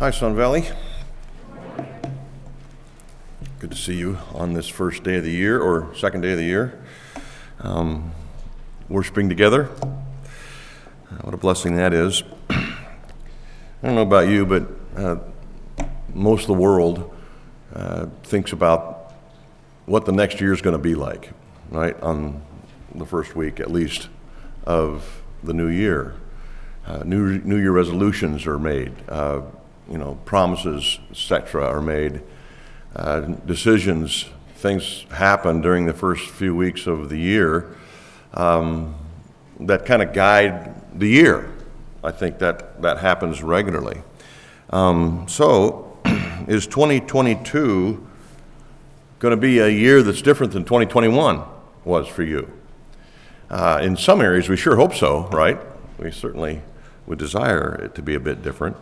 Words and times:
Hi, 0.00 0.10
Sun 0.10 0.34
Valley. 0.34 0.68
Good 3.60 3.70
to 3.70 3.76
see 3.76 3.94
you 3.94 4.18
on 4.34 4.52
this 4.52 4.66
first 4.66 5.04
day 5.04 5.18
of 5.18 5.22
the 5.22 5.30
year 5.30 5.60
or 5.60 5.94
second 5.94 6.22
day 6.22 6.32
of 6.32 6.38
the 6.38 6.44
year. 6.44 6.82
Um, 7.60 8.10
worshiping 8.88 9.28
together. 9.28 9.70
Uh, 9.80 11.18
what 11.20 11.32
a 11.32 11.36
blessing 11.36 11.76
that 11.76 11.92
is. 11.92 12.24
I 12.50 12.66
don't 13.84 13.94
know 13.94 14.02
about 14.02 14.26
you, 14.26 14.44
but 14.44 14.68
uh, 14.96 15.18
most 16.12 16.42
of 16.42 16.48
the 16.48 16.54
world 16.54 17.16
uh, 17.72 18.06
thinks 18.24 18.52
about 18.52 19.12
what 19.86 20.06
the 20.06 20.12
next 20.12 20.40
year 20.40 20.52
is 20.52 20.60
going 20.60 20.76
to 20.76 20.82
be 20.82 20.96
like, 20.96 21.30
right? 21.70 21.98
On 22.00 22.42
the 22.96 23.06
first 23.06 23.36
week, 23.36 23.60
at 23.60 23.70
least, 23.70 24.08
of 24.64 25.22
the 25.44 25.54
new 25.54 25.68
year. 25.68 26.16
Uh, 26.84 27.04
new 27.04 27.38
New 27.38 27.58
Year 27.58 27.70
resolutions 27.70 28.44
are 28.44 28.58
made. 28.58 28.92
You 29.90 29.98
know, 29.98 30.18
promises, 30.24 30.98
etc., 31.10 31.66
are 31.66 31.80
made. 31.82 32.22
Uh, 32.96 33.20
decisions, 33.20 34.26
things 34.56 35.04
happen 35.10 35.60
during 35.60 35.86
the 35.86 35.92
first 35.92 36.28
few 36.30 36.54
weeks 36.54 36.86
of 36.86 37.08
the 37.08 37.18
year 37.18 37.76
um, 38.34 38.94
that 39.60 39.84
kind 39.84 40.02
of 40.02 40.12
guide 40.12 40.74
the 40.98 41.08
year. 41.08 41.50
I 42.02 42.10
think 42.10 42.38
that 42.38 42.82
that 42.82 42.98
happens 42.98 43.42
regularly. 43.42 44.02
Um, 44.70 45.26
so, 45.28 45.98
is 46.48 46.66
2022 46.66 48.06
going 49.18 49.30
to 49.30 49.40
be 49.40 49.58
a 49.58 49.68
year 49.68 50.02
that's 50.02 50.20
different 50.22 50.52
than 50.52 50.64
2021 50.64 51.42
was 51.84 52.06
for 52.06 52.22
you? 52.22 52.50
Uh, 53.50 53.80
in 53.82 53.96
some 53.96 54.20
areas, 54.20 54.48
we 54.48 54.56
sure 54.56 54.76
hope 54.76 54.94
so, 54.94 55.28
right? 55.28 55.58
We 55.98 56.10
certainly 56.10 56.62
would 57.06 57.18
desire 57.18 57.74
it 57.82 57.94
to 57.94 58.02
be 58.02 58.14
a 58.14 58.20
bit 58.20 58.42
different. 58.42 58.76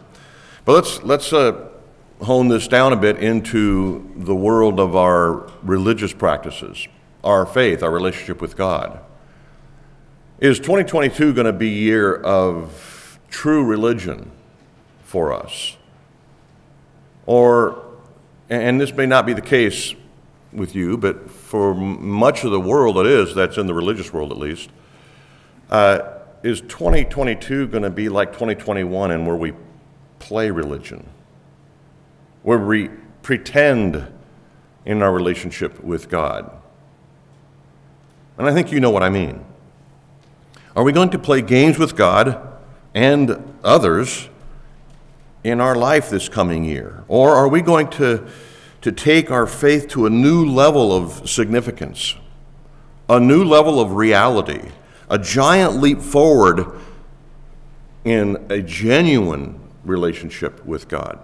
But 0.64 0.72
let's, 0.74 1.02
let's 1.02 1.32
uh, 1.32 1.68
hone 2.22 2.48
this 2.48 2.68
down 2.68 2.92
a 2.92 2.96
bit 2.96 3.18
into 3.18 4.12
the 4.16 4.34
world 4.34 4.78
of 4.78 4.94
our 4.94 5.50
religious 5.62 6.12
practices, 6.12 6.86
our 7.24 7.44
faith, 7.44 7.82
our 7.82 7.90
relationship 7.90 8.40
with 8.40 8.56
God. 8.56 9.00
Is 10.38 10.58
2022 10.58 11.34
going 11.34 11.46
to 11.46 11.52
be 11.52 11.68
a 11.68 11.80
year 11.80 12.14
of 12.14 13.18
true 13.28 13.64
religion 13.64 14.30
for 15.02 15.32
us? 15.32 15.76
Or, 17.26 17.84
and 18.48 18.80
this 18.80 18.92
may 18.92 19.06
not 19.06 19.26
be 19.26 19.32
the 19.32 19.40
case 19.40 19.94
with 20.52 20.76
you, 20.76 20.96
but 20.96 21.28
for 21.28 21.74
much 21.74 22.44
of 22.44 22.52
the 22.52 22.60
world 22.60 22.98
it 22.98 23.06
is, 23.06 23.34
that's 23.34 23.56
in 23.56 23.66
the 23.66 23.74
religious 23.74 24.12
world 24.12 24.30
at 24.30 24.38
least, 24.38 24.70
uh, 25.70 26.18
is 26.44 26.60
2022 26.60 27.66
going 27.68 27.82
to 27.82 27.90
be 27.90 28.08
like 28.08 28.32
2021 28.32 29.10
and 29.10 29.26
where 29.26 29.36
we 29.36 29.52
play 30.22 30.50
religion, 30.50 31.08
where 32.42 32.58
we 32.58 32.88
pretend 33.22 34.06
in 34.84 35.02
our 35.02 35.12
relationship 35.12 35.82
with 35.82 36.08
God? 36.08 36.50
And 38.38 38.48
I 38.48 38.54
think 38.54 38.70
you 38.70 38.80
know 38.80 38.90
what 38.90 39.02
I 39.02 39.10
mean. 39.10 39.44
Are 40.76 40.84
we 40.84 40.92
going 40.92 41.10
to 41.10 41.18
play 41.18 41.42
games 41.42 41.78
with 41.78 41.96
God 41.96 42.40
and 42.94 43.58
others 43.64 44.28
in 45.44 45.60
our 45.60 45.74
life 45.74 46.08
this 46.08 46.28
coming 46.28 46.64
year? 46.64 47.04
Or 47.08 47.34
are 47.34 47.48
we 47.48 47.60
going 47.60 47.88
to 47.90 48.26
to 48.82 48.90
take 48.90 49.30
our 49.30 49.46
faith 49.46 49.88
to 49.88 50.06
a 50.06 50.10
new 50.10 50.44
level 50.44 50.92
of 50.92 51.28
significance, 51.30 52.16
a 53.08 53.18
new 53.18 53.44
level 53.44 53.80
of 53.80 53.92
reality, 53.92 54.70
a 55.08 55.18
giant 55.18 55.76
leap 55.76 56.00
forward 56.00 56.66
in 58.04 58.44
a 58.50 58.60
genuine 58.60 59.58
relationship 59.84 60.64
with 60.64 60.88
God. 60.88 61.18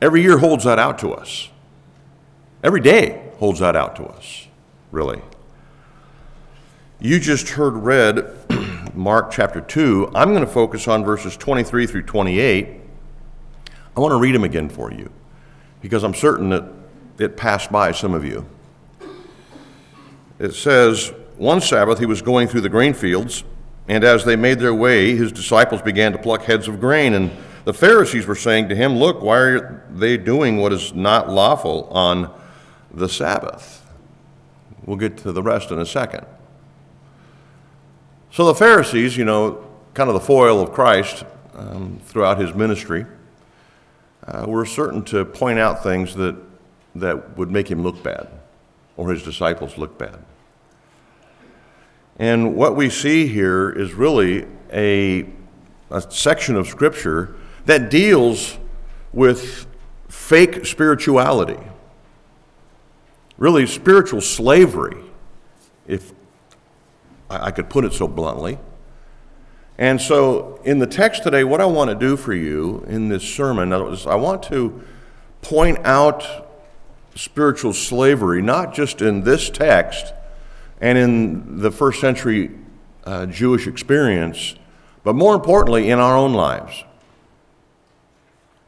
Every 0.00 0.22
year 0.22 0.38
holds 0.38 0.64
that 0.64 0.78
out 0.78 0.98
to 1.00 1.12
us. 1.12 1.48
Every 2.62 2.80
day 2.80 3.30
holds 3.38 3.60
that 3.60 3.76
out 3.76 3.96
to 3.96 4.04
us, 4.04 4.46
really. 4.90 5.20
You 7.00 7.20
just 7.20 7.50
heard 7.50 7.74
read 7.74 8.34
Mark 8.94 9.30
chapter 9.30 9.60
2. 9.60 10.12
I'm 10.14 10.30
going 10.30 10.44
to 10.44 10.50
focus 10.50 10.88
on 10.88 11.04
verses 11.04 11.36
23 11.36 11.86
through 11.86 12.02
28. 12.02 12.68
I 13.96 14.00
want 14.00 14.12
to 14.12 14.18
read 14.18 14.34
them 14.34 14.44
again 14.44 14.68
for 14.68 14.92
you 14.92 15.10
because 15.80 16.02
I'm 16.02 16.14
certain 16.14 16.50
that 16.50 16.64
it 17.18 17.36
passed 17.36 17.70
by 17.70 17.92
some 17.92 18.14
of 18.14 18.24
you. 18.24 18.46
It 20.38 20.54
says, 20.54 21.12
One 21.36 21.60
Sabbath 21.60 21.98
he 21.98 22.06
was 22.06 22.20
going 22.20 22.48
through 22.48 22.62
the 22.62 22.68
grain 22.68 22.92
fields, 22.92 23.44
and 23.88 24.02
as 24.02 24.24
they 24.24 24.36
made 24.36 24.58
their 24.58 24.74
way, 24.74 25.14
his 25.14 25.30
disciples 25.30 25.80
began 25.80 26.12
to 26.12 26.18
pluck 26.18 26.42
heads 26.42 26.66
of 26.66 26.80
grain. 26.80 27.14
And 27.14 27.30
the 27.64 27.74
Pharisees 27.74 28.26
were 28.26 28.34
saying 28.34 28.68
to 28.68 28.76
him, 28.76 28.96
Look, 28.96 29.22
why 29.22 29.38
are 29.38 29.84
they 29.90 30.16
doing 30.16 30.58
what 30.58 30.72
is 30.72 30.92
not 30.92 31.30
lawful 31.30 31.84
on 31.90 32.32
the 32.92 33.08
Sabbath? 33.08 33.84
We'll 34.84 34.96
get 34.96 35.18
to 35.18 35.32
the 35.32 35.42
rest 35.42 35.70
in 35.70 35.78
a 35.78 35.86
second. 35.86 36.26
So 38.32 38.44
the 38.46 38.54
Pharisees, 38.54 39.16
you 39.16 39.24
know, 39.24 39.64
kind 39.94 40.10
of 40.10 40.14
the 40.14 40.20
foil 40.20 40.60
of 40.60 40.72
Christ 40.72 41.24
um, 41.54 42.00
throughout 42.04 42.38
his 42.38 42.54
ministry, 42.54 43.06
uh, 44.26 44.44
were 44.46 44.66
certain 44.66 45.02
to 45.04 45.24
point 45.24 45.58
out 45.58 45.82
things 45.82 46.14
that, 46.16 46.36
that 46.96 47.36
would 47.38 47.50
make 47.50 47.70
him 47.70 47.82
look 47.82 48.02
bad 48.02 48.28
or 48.96 49.10
his 49.10 49.22
disciples 49.22 49.78
look 49.78 49.96
bad. 49.96 50.18
And 52.18 52.56
what 52.56 52.76
we 52.76 52.88
see 52.88 53.26
here 53.26 53.70
is 53.70 53.92
really 53.92 54.46
a, 54.72 55.26
a 55.90 56.00
section 56.10 56.56
of 56.56 56.66
Scripture 56.66 57.34
that 57.66 57.90
deals 57.90 58.58
with 59.12 59.66
fake 60.08 60.64
spirituality, 60.64 61.58
really 63.36 63.66
spiritual 63.66 64.20
slavery, 64.20 65.02
if 65.86 66.12
I 67.28 67.50
could 67.50 67.68
put 67.68 67.84
it 67.84 67.92
so 67.92 68.08
bluntly. 68.08 68.58
And 69.78 70.00
so, 70.00 70.58
in 70.64 70.78
the 70.78 70.86
text 70.86 71.22
today, 71.22 71.44
what 71.44 71.60
I 71.60 71.66
want 71.66 71.90
to 71.90 71.96
do 71.96 72.16
for 72.16 72.32
you 72.32 72.84
in 72.88 73.08
this 73.08 73.22
sermon 73.22 73.72
is 73.72 74.06
I 74.06 74.14
want 74.14 74.42
to 74.44 74.82
point 75.42 75.78
out 75.84 76.48
spiritual 77.14 77.74
slavery, 77.74 78.40
not 78.40 78.72
just 78.72 79.02
in 79.02 79.22
this 79.22 79.50
text 79.50 80.14
and 80.80 80.98
in 80.98 81.60
the 81.60 81.70
first 81.70 82.00
century 82.00 82.50
uh, 83.04 83.26
Jewish 83.26 83.66
experience, 83.66 84.56
but 85.04 85.14
more 85.14 85.34
importantly, 85.34 85.90
in 85.90 85.98
our 85.98 86.16
own 86.16 86.32
lives. 86.34 86.84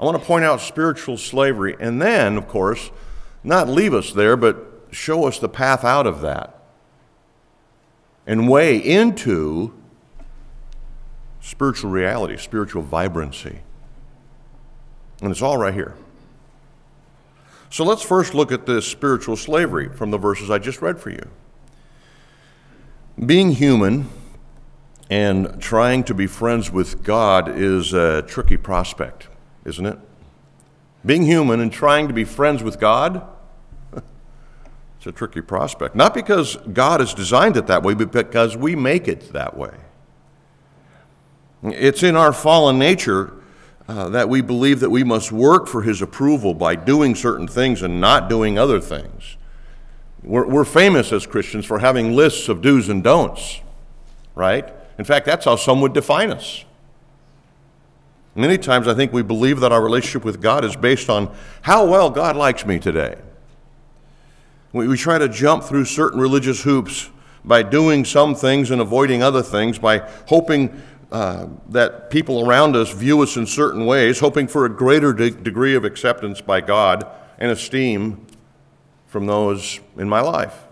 I 0.01 0.05
want 0.05 0.19
to 0.19 0.25
point 0.25 0.45
out 0.45 0.61
spiritual 0.61 1.17
slavery 1.17 1.77
and 1.81 2.01
then, 2.01 2.37
of 2.37 2.47
course, 2.47 2.91
not 3.43 3.69
leave 3.69 3.93
us 3.93 4.13
there, 4.13 4.37
but 4.37 4.57
show 4.91 5.27
us 5.27 5.39
the 5.39 5.49
path 5.49 5.85
out 5.85 6.07
of 6.07 6.21
that 6.23 6.55
and 8.27 8.49
way 8.49 8.77
into 8.77 9.75
spiritual 11.41 11.91
reality, 11.91 12.37
spiritual 12.37 12.83
vibrancy. 12.83 13.61
And 15.21 15.31
it's 15.31 15.43
all 15.43 15.57
right 15.57 15.75
here. 15.75 15.97
So 17.71 17.85
let's 17.85 18.03
first 18.03 18.35
look 18.35 18.53
at 18.53 18.67
this 18.67 18.87
spiritual 18.87 19.37
slavery 19.37 19.89
from 19.89 20.11
the 20.11 20.19
verses 20.19 20.51
I 20.51 20.59
just 20.59 20.81
read 20.81 21.01
for 21.01 21.11
you. 21.11 21.29
Being 23.25 23.51
human 23.53 24.09
and 25.11 25.61
trying 25.61 26.05
to 26.05 26.15
be 26.15 26.29
friends 26.29 26.71
with 26.71 27.03
God 27.03 27.49
is 27.49 27.93
a 27.93 28.23
tricky 28.23 28.57
prospect, 28.57 29.29
isn't 29.65 29.85
it? 29.85 29.99
Being 31.05 31.25
human 31.25 31.59
and 31.59 31.73
trying 31.73 32.07
to 32.07 32.15
be 32.15 32.23
friends 32.23 32.63
with 32.63 32.79
God, 32.79 33.27
it's 33.93 35.07
a 35.07 35.11
tricky 35.11 35.41
prospect. 35.41 35.97
Not 35.97 36.15
because 36.15 36.57
God 36.73 37.01
has 37.01 37.13
designed 37.13 37.57
it 37.57 37.67
that 37.67 37.83
way, 37.83 37.95
but 37.95 38.13
because 38.13 38.57
we 38.57 38.77
make 38.77 39.09
it 39.09 39.33
that 39.33 39.57
way. 39.57 39.75
It's 41.65 42.05
in 42.05 42.15
our 42.15 42.33
fallen 42.33 42.79
nature 42.79 43.33
uh, 43.89 44.11
that 44.11 44.29
we 44.29 44.43
believe 44.43 44.79
that 44.81 44.91
we 44.91 45.03
must 45.03 45.33
work 45.33 45.67
for 45.67 45.83
His 45.83 46.03
approval 46.03 46.55
by 46.55 46.77
doing 46.77 47.17
certain 47.17 47.49
things 47.49 47.83
and 47.83 48.01
not 48.01 48.29
doing 48.29 48.59
other 48.59 48.81
things. 48.81 49.38
We're, 50.23 50.47
we're 50.47 50.65
famous 50.65 51.13
as 51.13 51.27
Christians 51.27 51.65
for 51.65 51.79
having 51.79 52.15
lists 52.15 52.49
of 52.49 52.61
do's 52.61 52.89
and 52.89 53.03
don'ts, 53.03 53.61
right? 54.35 54.73
In 54.99 55.05
fact, 55.05 55.27
that's 55.27 55.45
how 55.45 55.57
some 55.57 55.81
would 55.81 55.93
define 55.93 56.31
us. 56.31 56.65
Many 58.35 58.59
times 58.59 58.87
I 58.87 58.95
think 58.95 59.13
we 59.13 59.23
believe 59.23 59.61
that 59.61 59.73
our 59.73 59.83
relationship 59.83 60.25
with 60.25 60.41
God 60.41 60.65
is 60.65 60.77
based 60.77 61.11
on 61.11 61.35
how 61.63 61.87
well 61.87 62.11
God 62.11 62.37
likes 62.37 62.65
me 62.65 62.79
today. 62.79 63.17
We, 64.73 64.87
we 64.87 64.97
try 64.97 65.19
to 65.19 65.29
jump 65.29 65.65
through 65.65 65.87
certain 65.87 66.21
religious 66.21 66.63
hoops 66.63 67.11
by 67.45 67.63
doing 67.63 68.05
some 68.05 68.35
things 68.35 68.71
and 68.71 68.81
avoiding 68.81 69.23
other 69.23 69.43
things, 69.43 69.79
by 69.79 70.09
hoping 70.27 70.83
uh, 71.11 71.47
that 71.71 72.11
people 72.11 72.47
around 72.47 72.77
us 72.77 72.93
view 72.93 73.23
us 73.23 73.37
in 73.37 73.47
certain 73.47 73.87
ways, 73.87 74.21
hoping 74.21 74.47
for 74.47 74.67
a 74.67 74.69
greater 74.69 75.13
de- 75.13 75.31
degree 75.31 75.75
of 75.75 75.85
acceptance 75.85 76.41
by 76.41 76.61
God 76.61 77.07
and 77.39 77.51
esteem 77.51 78.27
from 79.09 79.27
those 79.27 79.81
in 79.97 80.09
my 80.09 80.21
life. 80.21 80.65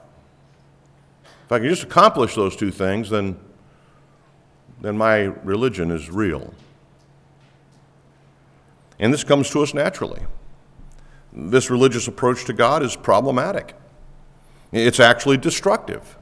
If 1.46 1.52
I 1.52 1.58
can 1.58 1.68
just 1.68 1.82
accomplish 1.82 2.34
those 2.34 2.54
two 2.54 2.70
things, 2.70 3.10
then, 3.10 3.38
then 4.80 4.96
my 4.96 5.20
religion 5.42 5.90
is 5.90 6.10
real. 6.10 6.54
And 8.98 9.12
this 9.12 9.24
comes 9.24 9.50
to 9.50 9.62
us 9.62 9.74
naturally. 9.74 10.22
This 11.32 11.70
religious 11.70 12.08
approach 12.08 12.44
to 12.46 12.52
God 12.52 12.82
is 12.82 12.96
problematic. 12.96 13.74
It's 14.72 15.00
actually 15.00 15.36
destructive. 15.36 16.16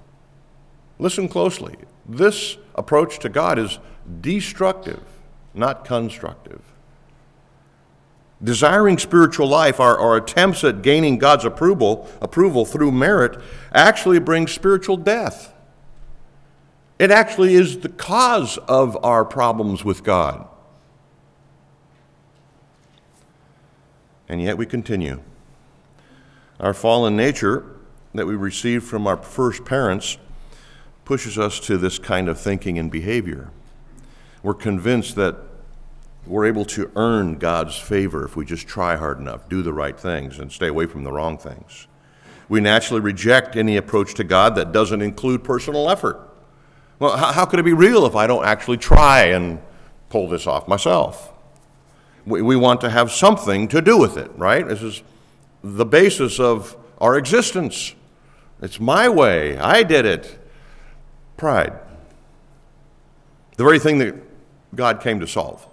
Listen 0.98 1.28
closely. 1.28 1.76
This 2.06 2.56
approach 2.74 3.18
to 3.20 3.28
God 3.28 3.58
is 3.58 3.78
destructive, 4.20 5.02
not 5.54 5.84
constructive. 5.84 6.60
Desiring 8.42 8.98
spiritual 8.98 9.48
life, 9.48 9.80
our, 9.80 9.98
our 9.98 10.16
attempts 10.16 10.64
at 10.64 10.82
gaining 10.82 11.18
God's 11.18 11.44
approval, 11.44 12.10
approval 12.20 12.64
through 12.64 12.92
merit, 12.92 13.40
actually 13.72 14.18
brings 14.18 14.52
spiritual 14.52 14.96
death. 14.96 15.52
It 16.98 17.10
actually 17.10 17.54
is 17.54 17.78
the 17.78 17.88
cause 17.88 18.58
of 18.68 19.02
our 19.04 19.24
problems 19.24 19.84
with 19.84 20.04
God. 20.04 20.46
And 24.28 24.42
yet 24.42 24.56
we 24.56 24.66
continue. 24.66 25.22
Our 26.60 26.74
fallen 26.74 27.16
nature 27.16 27.64
that 28.14 28.26
we 28.26 28.34
received 28.34 28.84
from 28.84 29.06
our 29.06 29.16
first 29.16 29.64
parents 29.64 30.18
pushes 31.04 31.38
us 31.38 31.60
to 31.60 31.76
this 31.76 31.98
kind 31.98 32.28
of 32.28 32.40
thinking 32.40 32.78
and 32.78 32.90
behavior. 32.90 33.50
We're 34.42 34.54
convinced 34.54 35.16
that 35.16 35.36
we're 36.26 36.46
able 36.46 36.64
to 36.64 36.90
earn 36.96 37.36
God's 37.36 37.76
favor 37.76 38.24
if 38.24 38.36
we 38.36 38.44
just 38.44 38.66
try 38.66 38.96
hard 38.96 39.18
enough, 39.18 39.48
do 39.48 39.62
the 39.62 39.72
right 39.72 39.98
things, 39.98 40.38
and 40.38 40.50
stay 40.50 40.68
away 40.68 40.86
from 40.86 41.04
the 41.04 41.12
wrong 41.12 41.36
things. 41.36 41.86
We 42.48 42.60
naturally 42.60 43.00
reject 43.00 43.56
any 43.56 43.76
approach 43.76 44.14
to 44.14 44.24
God 44.24 44.54
that 44.56 44.72
doesn't 44.72 45.02
include 45.02 45.44
personal 45.44 45.90
effort. 45.90 46.20
Well, 46.98 47.16
how, 47.16 47.44
could 47.46 47.58
it 47.58 47.64
be 47.64 47.72
real 47.72 48.06
if 48.06 48.14
I 48.14 48.26
don't 48.26 48.44
actually 48.44 48.76
try 48.76 49.24
and 49.24 49.60
pull 50.08 50.28
this 50.28 50.46
off 50.46 50.68
myself? 50.68 51.32
We, 52.24 52.40
we 52.40 52.56
want 52.56 52.80
to 52.82 52.90
have 52.90 53.10
something 53.10 53.68
to 53.68 53.82
do 53.82 53.98
with 53.98 54.16
it, 54.16 54.30
right? 54.36 54.66
This 54.66 54.82
is 54.82 55.02
the 55.62 55.84
basis 55.84 56.38
of 56.38 56.76
our 56.98 57.18
existence. 57.18 57.94
It's 58.62 58.80
my 58.80 59.08
way. 59.08 59.58
I 59.58 59.82
did 59.82 60.06
it. 60.06 60.38
Pride. 61.36 61.72
The 63.56 63.64
very 63.64 63.78
thing 63.78 63.98
that 63.98 64.14
God 64.74 65.00
came 65.00 65.20
to 65.20 65.26
solve. 65.26 65.66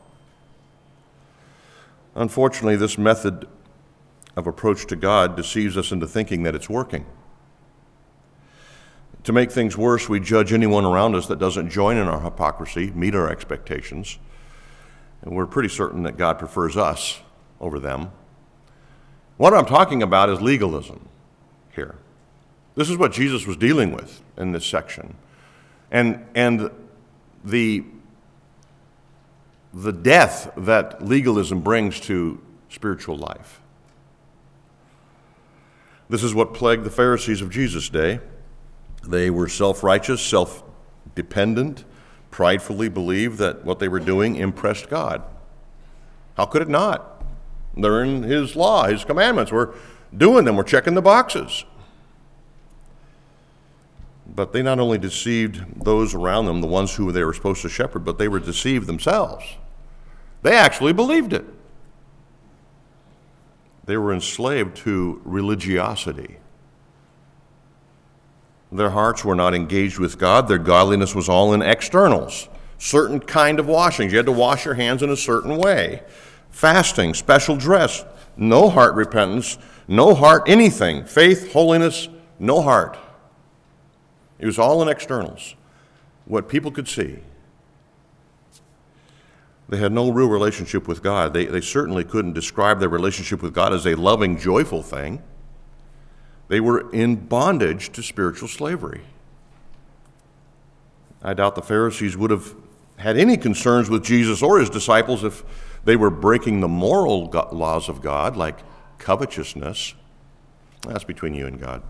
Unfortunately, 2.16 2.76
this 2.76 2.98
method 2.98 3.48
of 4.36 4.48
approach 4.48 4.86
to 4.88 4.96
God 4.96 5.36
deceives 5.36 5.78
us 5.78 5.92
into 5.92 6.08
thinking 6.08 6.44
that 6.44 6.56
it's 6.56 6.70
working. 6.70 7.06
To 9.24 9.34
make 9.34 9.52
things 9.52 9.78
worse, 9.78 10.10
we 10.10 10.20
judge 10.20 10.52
anyone 10.52 10.84
around 10.84 11.16
us 11.16 11.28
that 11.28 11.38
doesn't 11.38 11.70
join 11.70 11.98
in 11.98 12.08
our 12.08 12.22
hypocrisy, 12.22 12.92
meet 12.92 13.14
our 13.14 13.30
expectations, 13.30 14.18
and 15.22 15.36
we're 15.36 15.46
pretty 15.46 15.70
certain 15.70 16.04
that 16.04 16.18
God 16.18 16.40
prefers 16.40 16.76
us 16.76 17.22
over 17.60 17.80
them. 17.80 18.12
What 19.38 19.54
I'm 19.54 19.66
talking 19.66 20.02
about 20.02 20.30
is 20.30 20.42
legalism 20.42 21.08
here. 21.76 21.96
This 22.76 22.90
is 22.90 22.98
what 22.98 23.12
Jesus 23.12 23.46
was 23.46 23.58
dealing 23.58 23.92
with 23.92 24.24
in 24.38 24.52
this 24.54 24.66
section. 24.66 25.16
And, 25.92 26.26
and 26.34 26.72
the, 27.44 27.84
the 29.74 29.94
death 29.94 30.52
that 30.58 31.06
legalism 31.06 31.62
brings 31.62 32.00
to 32.02 32.42
spiritual 32.70 33.18
life. 33.18 33.62
This 36.10 36.24
is 36.24 36.36
what 36.36 36.54
plagued 36.54 36.84
the 36.84 36.90
Pharisees 36.90 37.42
of 37.42 37.50
Jesus' 37.50 37.88
day. 37.90 38.20
They 39.08 39.30
were 39.30 39.48
self 39.48 39.84
righteous, 39.84 40.22
self 40.22 40.64
dependent, 41.16 41.86
pridefully 42.32 42.90
believed 42.90 43.38
that 43.40 43.64
what 43.64 43.80
they 43.80 43.88
were 43.88 44.00
doing 44.00 44.36
impressed 44.36 44.90
God. 44.90 45.24
How 46.36 46.46
could 46.46 46.62
it 46.62 46.70
not? 46.70 47.24
They're 47.78 48.04
in 48.04 48.24
His 48.24 48.56
law, 48.56 48.88
His 48.88 49.06
commandments. 49.06 49.52
We're 49.52 49.74
doing 50.16 50.44
them, 50.44 50.58
we're 50.58 50.64
checking 50.64 50.96
the 50.96 51.02
boxes. 51.02 51.64
But 54.34 54.54
they 54.54 54.62
not 54.62 54.80
only 54.80 54.98
deceived 54.98 55.84
those 55.84 56.14
around 56.14 56.46
them, 56.46 56.62
the 56.62 56.68
ones 56.68 56.96
who 56.96 57.12
they 57.12 57.24
were 57.24 57.34
supposed 57.34 57.62
to 57.64 57.70
shepherd, 57.70 58.06
but 58.06 58.18
they 58.18 58.28
were 58.28 58.40
deceived 58.40 58.88
themselves. 58.88 59.46
They 60.42 60.56
actually 60.56 60.94
believed 60.94 61.34
it. 61.34 61.46
They 63.86 63.98
were 63.98 64.14
enslaved 64.14 64.78
to 64.78 65.22
religiosity. 65.26 66.38
Their 68.72 68.92
hearts 68.92 69.26
were 69.26 69.36
not 69.36 69.54
engaged 69.54 70.00
with 70.00 70.18
God. 70.18 70.48
Their 70.48 70.58
godliness 70.58 71.14
was 71.14 71.28
all 71.28 71.54
in 71.54 71.62
externals, 71.62 72.48
certain 72.78 73.20
kind 73.20 73.60
of 73.60 73.68
washings. 73.68 74.14
You 74.14 74.18
had 74.18 74.26
to 74.28 74.32
wash 74.32 74.64
your 74.64 74.76
hands 74.76 75.04
in 75.04 75.10
a 75.10 75.18
certain 75.18 75.58
way. 75.58 76.04
Fasting, 76.52 77.14
special 77.14 77.58
dress, 77.58 78.06
no 78.38 78.70
heart 78.70 78.96
repentance, 78.96 79.58
no 79.90 80.16
heart 80.16 80.44
anything. 80.48 81.04
Faith, 81.04 81.52
holiness, 81.52 82.08
no 82.40 82.62
heart. 82.62 82.98
It 84.42 84.46
was 84.48 84.60
all 84.60 84.82
in 84.82 84.90
externals, 84.90 85.56
what 86.26 86.50
people 86.50 86.72
could 86.72 86.88
see. 86.88 87.20
They 89.70 89.78
had 89.78 89.94
no 89.94 90.12
real 90.12 90.28
relationship 90.28 90.88
with 90.88 91.02
God. 91.02 91.34
They, 91.34 91.46
they 91.46 91.62
certainly 91.62 92.04
couldn't 92.04 92.34
describe 92.34 92.80
their 92.80 92.90
relationship 92.90 93.42
with 93.42 93.54
God 93.54 93.72
as 93.72 93.86
a 93.86 93.96
loving, 93.96 94.38
joyful 94.38 94.82
thing. 94.82 95.22
They 96.50 96.60
were 96.60 96.92
in 96.92 97.28
bondage 97.28 97.92
to 97.94 98.04
spiritual 98.04 98.50
slavery. 98.50 99.02
I 101.24 101.36
doubt 101.36 101.56
the 101.56 101.62
Pharisees 101.62 102.18
would 102.18 102.32
have 102.32 102.56
had 102.98 103.18
any 103.18 103.38
concerns 103.38 103.90
with 103.90 104.04
Jesus 104.04 104.42
or 104.42 104.60
his 104.60 104.70
disciples 104.70 105.24
if 105.24 105.44
they 105.86 105.96
were 105.96 106.10
breaking 106.10 106.62
the 106.62 106.68
moral 106.68 107.30
laws 107.52 107.88
of 107.88 108.02
God, 108.02 108.36
like 108.36 108.60
covetousness. 108.98 109.94
That's 110.88 111.04
between 111.04 111.36
you 111.36 111.46
and 111.46 111.62
God. 111.62 111.84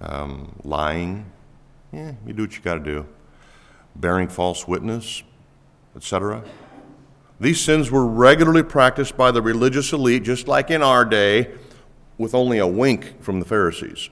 Um, 0.00 0.56
lying, 0.64 1.30
yeah, 1.94 2.12
you 2.26 2.32
do 2.32 2.42
what 2.42 2.56
you 2.56 2.62
got 2.62 2.74
to 2.74 2.80
do. 2.80 3.06
Bearing 3.94 4.28
false 4.28 4.66
witness, 4.66 5.22
etc. 5.94 6.42
These 7.38 7.60
sins 7.60 7.90
were 7.90 8.06
regularly 8.06 8.62
practiced 8.62 9.16
by 9.16 9.30
the 9.30 9.42
religious 9.42 9.92
elite, 9.92 10.24
just 10.24 10.48
like 10.48 10.70
in 10.70 10.82
our 10.82 11.04
day, 11.04 11.52
with 12.18 12.34
only 12.34 12.58
a 12.58 12.66
wink 12.66 13.22
from 13.22 13.38
the 13.38 13.46
Pharisees. 13.46 14.10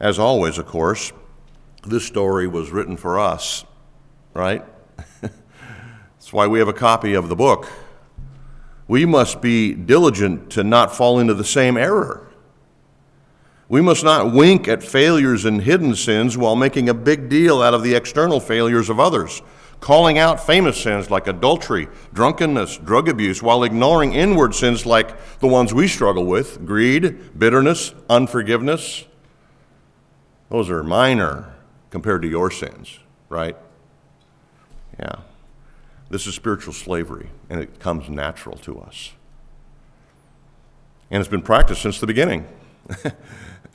As 0.00 0.18
always, 0.18 0.58
of 0.58 0.66
course, 0.66 1.12
this 1.86 2.04
story 2.04 2.46
was 2.46 2.70
written 2.70 2.96
for 2.96 3.18
us, 3.18 3.64
right? 4.34 4.64
That's 5.20 6.32
why 6.32 6.46
we 6.46 6.58
have 6.58 6.68
a 6.68 6.72
copy 6.72 7.14
of 7.14 7.28
the 7.28 7.36
book. 7.36 7.68
We 8.88 9.06
must 9.06 9.40
be 9.40 9.74
diligent 9.74 10.50
to 10.50 10.64
not 10.64 10.94
fall 10.94 11.18
into 11.18 11.34
the 11.34 11.44
same 11.44 11.76
error. 11.76 12.31
We 13.72 13.80
must 13.80 14.04
not 14.04 14.34
wink 14.34 14.68
at 14.68 14.82
failures 14.82 15.46
and 15.46 15.62
hidden 15.62 15.94
sins 15.94 16.36
while 16.36 16.54
making 16.54 16.90
a 16.90 16.94
big 16.94 17.30
deal 17.30 17.62
out 17.62 17.72
of 17.72 17.82
the 17.82 17.94
external 17.94 18.38
failures 18.38 18.90
of 18.90 19.00
others 19.00 19.40
calling 19.80 20.18
out 20.18 20.46
famous 20.46 20.78
sins 20.78 21.10
like 21.10 21.26
adultery, 21.26 21.88
drunkenness, 22.12 22.76
drug 22.76 23.08
abuse, 23.08 23.42
while 23.42 23.64
ignoring 23.64 24.12
inward 24.12 24.54
sins 24.54 24.84
like 24.84 25.38
the 25.38 25.46
ones 25.46 25.72
we 25.72 25.88
struggle 25.88 26.26
with 26.26 26.66
greed, 26.66 27.38
bitterness, 27.38 27.94
unforgiveness. 28.10 29.06
Those 30.50 30.68
are 30.68 30.82
minor 30.82 31.54
compared 31.88 32.20
to 32.22 32.28
your 32.28 32.50
sins, 32.50 32.98
right? 33.30 33.56
Yeah. 35.00 35.16
This 36.10 36.26
is 36.26 36.34
spiritual 36.34 36.74
slavery, 36.74 37.30
and 37.48 37.58
it 37.58 37.80
comes 37.80 38.10
natural 38.10 38.58
to 38.58 38.80
us. 38.80 39.12
And 41.10 41.22
it's 41.22 41.30
been 41.30 41.40
practiced 41.40 41.80
since 41.80 41.98
the 41.98 42.06
beginning. 42.06 42.46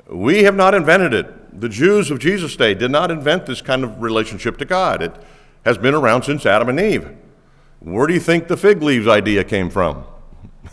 we 0.09 0.43
have 0.43 0.55
not 0.55 0.73
invented 0.73 1.13
it. 1.13 1.59
The 1.59 1.69
Jews 1.69 2.11
of 2.11 2.19
Jesus' 2.19 2.55
day 2.55 2.73
did 2.73 2.91
not 2.91 3.11
invent 3.11 3.45
this 3.45 3.61
kind 3.61 3.83
of 3.83 4.01
relationship 4.01 4.57
to 4.57 4.65
God. 4.65 5.01
It, 5.01 5.13
has 5.67 5.77
been 5.77 5.93
around 5.93 6.23
since 6.23 6.45
Adam 6.45 6.69
and 6.69 6.79
Eve. 6.79 7.13
Where 7.81 8.07
do 8.07 8.13
you 8.13 8.21
think 8.21 8.47
the 8.47 8.55
fig 8.55 8.81
leaves 8.81 9.05
idea 9.05 9.43
came 9.43 9.69
from? 9.69 10.05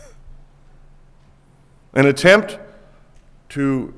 An 1.93 2.05
attempt 2.05 2.57
to 3.49 3.93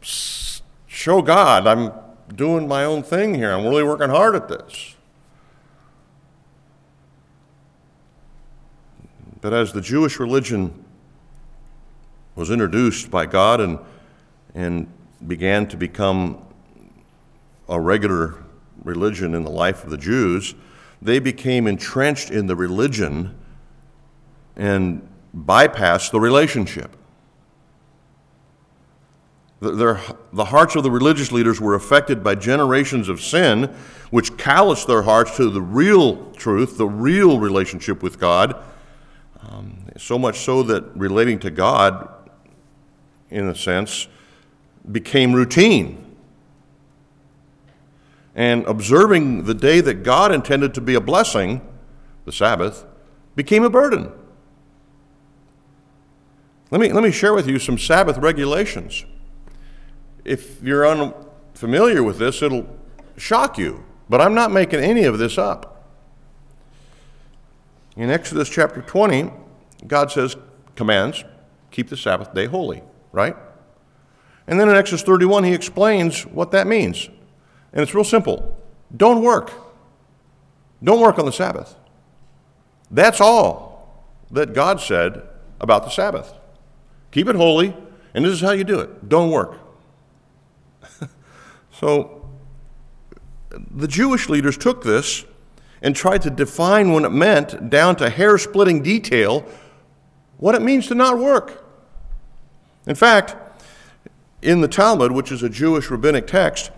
show 0.00 1.20
God, 1.20 1.66
I'm 1.66 1.92
doing 2.32 2.68
my 2.68 2.84
own 2.84 3.02
thing 3.02 3.34
here. 3.34 3.52
I'm 3.52 3.64
really 3.64 3.82
working 3.82 4.08
hard 4.08 4.36
at 4.36 4.46
this. 4.46 4.94
But 9.40 9.52
as 9.52 9.72
the 9.72 9.80
Jewish 9.80 10.20
religion 10.20 10.84
was 12.36 12.52
introduced 12.52 13.10
by 13.10 13.26
God 13.26 13.60
and, 13.60 13.80
and 14.56 14.90
began 15.26 15.68
to 15.68 15.76
become 15.76 16.42
a 17.68 17.78
regular 17.78 18.42
religion 18.82 19.34
in 19.34 19.44
the 19.44 19.50
life 19.50 19.84
of 19.84 19.90
the 19.90 19.98
Jews, 19.98 20.54
they 21.02 21.18
became 21.18 21.66
entrenched 21.66 22.30
in 22.30 22.46
the 22.46 22.56
religion 22.56 23.36
and 24.56 25.06
bypassed 25.36 26.10
the 26.10 26.20
relationship. 26.20 26.96
The, 29.60 29.72
their, 29.72 30.00
the 30.32 30.46
hearts 30.46 30.74
of 30.74 30.82
the 30.82 30.90
religious 30.90 31.32
leaders 31.32 31.60
were 31.60 31.74
affected 31.74 32.24
by 32.24 32.34
generations 32.34 33.10
of 33.10 33.20
sin, 33.20 33.74
which 34.10 34.38
calloused 34.38 34.86
their 34.86 35.02
hearts 35.02 35.36
to 35.36 35.50
the 35.50 35.60
real 35.60 36.30
truth, 36.32 36.78
the 36.78 36.86
real 36.86 37.40
relationship 37.40 38.02
with 38.02 38.18
God. 38.18 38.56
Um, 39.40 39.84
so 39.98 40.18
much 40.18 40.38
so 40.38 40.62
that 40.62 40.84
relating 40.96 41.38
to 41.40 41.50
God, 41.50 42.08
in 43.28 43.48
a 43.48 43.54
sense, 43.54 44.08
became 44.90 45.32
routine. 45.32 46.16
And 48.34 48.66
observing 48.66 49.44
the 49.44 49.54
day 49.54 49.80
that 49.80 50.02
God 50.02 50.32
intended 50.32 50.74
to 50.74 50.80
be 50.80 50.94
a 50.94 51.00
blessing, 51.00 51.66
the 52.24 52.32
Sabbath, 52.32 52.84
became 53.34 53.64
a 53.64 53.70
burden. 53.70 54.12
Let 56.70 56.80
me, 56.80 56.92
let 56.92 57.02
me 57.02 57.10
share 57.10 57.32
with 57.32 57.48
you 57.48 57.58
some 57.58 57.78
Sabbath 57.78 58.18
regulations. 58.18 59.04
If 60.24 60.62
you're 60.62 60.86
unfamiliar 60.86 62.02
with 62.02 62.18
this, 62.18 62.42
it'll 62.42 62.66
shock 63.16 63.56
you, 63.56 63.84
but 64.08 64.20
I'm 64.20 64.34
not 64.34 64.50
making 64.50 64.80
any 64.80 65.04
of 65.04 65.18
this 65.18 65.38
up. 65.38 65.72
In 67.96 68.10
Exodus 68.10 68.48
chapter 68.50 68.82
20, 68.82 69.30
God 69.86 70.10
says, 70.10 70.36
commands, 70.74 71.24
keep 71.70 71.88
the 71.88 71.96
Sabbath 71.96 72.34
day 72.34 72.46
holy, 72.46 72.82
right? 73.12 73.36
And 74.46 74.60
then 74.60 74.68
in 74.68 74.76
Exodus 74.76 75.02
31, 75.02 75.44
he 75.44 75.52
explains 75.52 76.24
what 76.26 76.52
that 76.52 76.66
means. 76.66 77.08
And 77.72 77.82
it's 77.82 77.94
real 77.94 78.04
simple 78.04 78.56
don't 78.96 79.22
work. 79.22 79.52
Don't 80.82 81.00
work 81.00 81.18
on 81.18 81.26
the 81.26 81.32
Sabbath. 81.32 81.74
That's 82.90 83.20
all 83.20 84.04
that 84.30 84.52
God 84.54 84.80
said 84.80 85.22
about 85.60 85.84
the 85.84 85.90
Sabbath. 85.90 86.32
Keep 87.10 87.28
it 87.28 87.36
holy, 87.36 87.74
and 88.14 88.24
this 88.24 88.32
is 88.32 88.40
how 88.40 88.52
you 88.52 88.64
do 88.64 88.78
it 88.80 89.08
don't 89.08 89.30
work. 89.30 89.58
so 91.72 92.28
the 93.50 93.88
Jewish 93.88 94.28
leaders 94.28 94.56
took 94.56 94.84
this 94.84 95.24
and 95.82 95.94
tried 95.94 96.22
to 96.22 96.30
define 96.30 96.92
what 96.92 97.04
it 97.04 97.10
meant 97.10 97.70
down 97.70 97.96
to 97.96 98.10
hair 98.10 98.38
splitting 98.38 98.82
detail 98.82 99.46
what 100.38 100.54
it 100.54 100.62
means 100.62 100.86
to 100.88 100.94
not 100.94 101.18
work. 101.18 101.64
In 102.86 102.94
fact, 102.94 103.36
in 104.42 104.60
the 104.60 104.68
Talmud, 104.68 105.12
which 105.12 105.32
is 105.32 105.42
a 105.42 105.48
Jewish 105.48 105.90
rabbinic 105.90 106.26
text, 106.26 106.70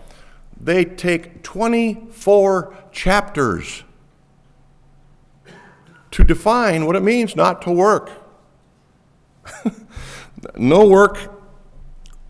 they 0.59 0.83
take 0.85 1.43
24 1.43 2.75
chapters 2.91 3.83
to 6.11 6.23
define 6.23 6.85
what 6.85 6.95
it 6.95 7.03
means 7.03 7.35
not 7.35 7.61
to 7.61 7.71
work. 7.71 8.11
no 10.57 10.87
work 10.87 11.41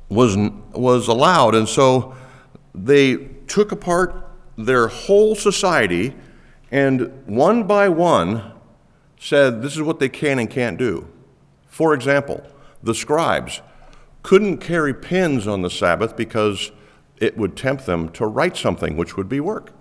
was, 0.10 0.36
was 0.74 1.08
allowed, 1.08 1.56
and 1.56 1.68
so 1.68 2.16
they 2.76 3.16
took 3.48 3.72
apart 3.72 4.28
their 4.58 4.88
whole 4.88 5.36
society 5.36 6.14
and 6.72 7.26
one 7.26 7.64
by 7.64 7.90
one 7.90 8.54
said 9.20 9.62
this 9.62 9.76
is 9.76 9.82
what 9.82 10.00
they 10.00 10.10
can 10.10 10.40
and 10.40 10.50
can't 10.50 10.78
do. 10.78 11.08
For 11.68 11.94
example, 11.94 12.44
the 12.84 12.94
scribes 12.94 13.62
couldn't 14.24 14.58
carry 14.58 14.94
pens 14.94 15.48
on 15.48 15.62
the 15.62 15.70
Sabbath 15.70 16.16
because 16.16 16.72
it 17.18 17.38
would 17.38 17.56
tempt 17.56 17.86
them 17.86 18.10
to 18.10 18.26
write 18.26 18.58
something, 18.58 18.96
which 18.98 19.18
would 19.18 19.30
be 19.30 19.40
work. 19.40 19.72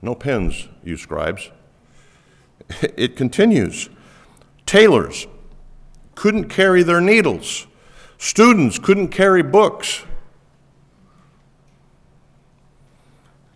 No 0.00 0.14
pens, 0.14 0.68
you 0.82 0.96
scribes. 0.96 1.50
It 2.96 3.16
continues. 3.16 3.90
Tailors 4.66 5.26
couldn't 6.14 6.48
carry 6.48 6.82
their 6.82 7.00
needles. 7.00 7.66
Students 8.18 8.78
couldn't 8.78 9.08
carry 9.08 9.42
books. 9.42 10.04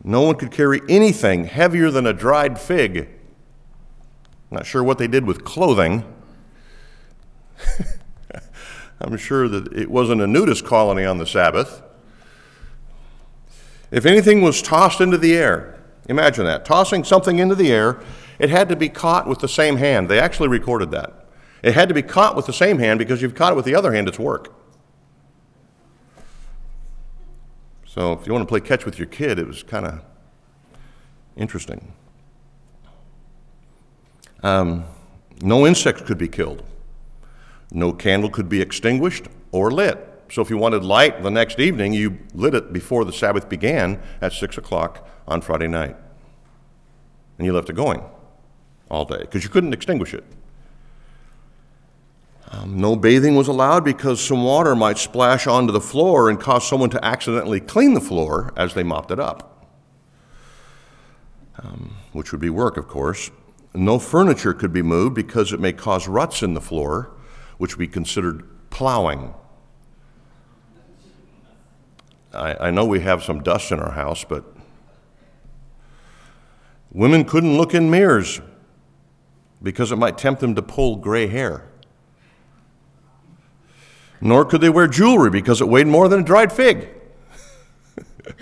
No 0.02 0.22
one 0.22 0.36
could 0.36 0.50
carry 0.50 0.82
anything 0.88 1.44
heavier 1.44 1.90
than 1.90 2.06
a 2.06 2.12
dried 2.12 2.60
fig. 2.60 3.08
Not 4.50 4.66
sure 4.66 4.82
what 4.84 4.98
they 4.98 5.08
did 5.08 5.24
with 5.24 5.44
clothing. 5.44 6.04
I'm 9.00 9.16
sure 9.16 9.48
that 9.48 9.72
it 9.72 9.90
wasn't 9.90 10.22
a 10.22 10.26
nudist 10.26 10.64
colony 10.64 11.04
on 11.04 11.18
the 11.18 11.26
Sabbath. 11.26 11.82
If 13.90 14.06
anything 14.06 14.42
was 14.42 14.62
tossed 14.62 15.00
into 15.00 15.18
the 15.18 15.34
air, 15.34 15.78
imagine 16.08 16.44
that, 16.46 16.64
tossing 16.64 17.04
something 17.04 17.38
into 17.38 17.54
the 17.54 17.72
air, 17.72 18.00
it 18.38 18.50
had 18.50 18.68
to 18.68 18.76
be 18.76 18.88
caught 18.88 19.26
with 19.26 19.38
the 19.38 19.48
same 19.48 19.76
hand. 19.76 20.08
They 20.08 20.18
actually 20.18 20.48
recorded 20.48 20.90
that. 20.90 21.26
It 21.62 21.74
had 21.74 21.88
to 21.88 21.94
be 21.94 22.02
caught 22.02 22.36
with 22.36 22.46
the 22.46 22.52
same 22.52 22.78
hand 22.78 22.98
because 22.98 23.22
you've 23.22 23.34
caught 23.34 23.52
it 23.52 23.56
with 23.56 23.64
the 23.64 23.74
other 23.74 23.92
hand, 23.92 24.08
it's 24.08 24.18
work. 24.18 24.54
So 27.86 28.12
if 28.12 28.26
you 28.26 28.32
want 28.32 28.42
to 28.42 28.48
play 28.48 28.60
catch 28.60 28.84
with 28.84 28.98
your 28.98 29.06
kid, 29.06 29.38
it 29.38 29.46
was 29.46 29.62
kind 29.62 29.86
of 29.86 30.02
interesting. 31.36 31.92
Um, 34.42 34.84
no 35.40 35.66
insects 35.66 36.02
could 36.02 36.18
be 36.18 36.28
killed. 36.28 36.62
No 37.70 37.92
candle 37.92 38.30
could 38.30 38.48
be 38.48 38.60
extinguished 38.60 39.26
or 39.52 39.70
lit. 39.70 40.24
So 40.30 40.42
if 40.42 40.50
you 40.50 40.56
wanted 40.56 40.84
light 40.84 41.22
the 41.22 41.30
next 41.30 41.60
evening, 41.60 41.92
you 41.92 42.18
lit 42.34 42.54
it 42.54 42.72
before 42.72 43.04
the 43.04 43.12
Sabbath 43.12 43.48
began 43.48 44.00
at 44.20 44.32
6 44.32 44.58
o'clock 44.58 45.08
on 45.26 45.40
Friday 45.40 45.68
night. 45.68 45.96
And 47.38 47.46
you 47.46 47.52
left 47.52 47.70
it 47.70 47.76
going 47.76 48.02
all 48.90 49.04
day 49.04 49.18
because 49.18 49.44
you 49.44 49.50
couldn't 49.50 49.72
extinguish 49.72 50.14
it. 50.14 50.24
Um, 52.48 52.78
no 52.80 52.94
bathing 52.94 53.34
was 53.34 53.48
allowed 53.48 53.84
because 53.84 54.24
some 54.24 54.44
water 54.44 54.76
might 54.76 54.98
splash 54.98 55.46
onto 55.46 55.72
the 55.72 55.80
floor 55.80 56.30
and 56.30 56.40
cause 56.40 56.66
someone 56.66 56.90
to 56.90 57.04
accidentally 57.04 57.60
clean 57.60 57.94
the 57.94 58.00
floor 58.00 58.52
as 58.56 58.74
they 58.74 58.84
mopped 58.84 59.10
it 59.10 59.18
up, 59.18 59.66
um, 61.58 61.96
which 62.12 62.30
would 62.30 62.40
be 62.40 62.50
work, 62.50 62.76
of 62.76 62.86
course. 62.86 63.30
No 63.74 63.98
furniture 63.98 64.54
could 64.54 64.72
be 64.72 64.80
moved 64.80 65.14
because 65.14 65.52
it 65.52 65.58
may 65.58 65.72
cause 65.72 66.06
ruts 66.06 66.42
in 66.42 66.54
the 66.54 66.60
floor 66.60 67.10
which 67.58 67.76
we 67.76 67.86
considered 67.86 68.44
plowing. 68.70 69.34
I, 72.32 72.68
I 72.68 72.70
know 72.70 72.84
we 72.84 73.00
have 73.00 73.22
some 73.22 73.42
dust 73.42 73.72
in 73.72 73.80
our 73.80 73.92
house, 73.92 74.24
but 74.24 74.44
women 76.92 77.24
couldn't 77.24 77.56
look 77.56 77.74
in 77.74 77.90
mirrors 77.90 78.40
because 79.62 79.90
it 79.90 79.96
might 79.96 80.18
tempt 80.18 80.40
them 80.40 80.54
to 80.54 80.62
pull 80.62 80.96
gray 80.96 81.26
hair. 81.26 81.64
Nor 84.20 84.44
could 84.44 84.60
they 84.60 84.70
wear 84.70 84.86
jewelry 84.86 85.30
because 85.30 85.60
it 85.60 85.68
weighed 85.68 85.86
more 85.86 86.08
than 86.08 86.20
a 86.20 86.22
dried 86.22 86.52
fig. 86.52 86.88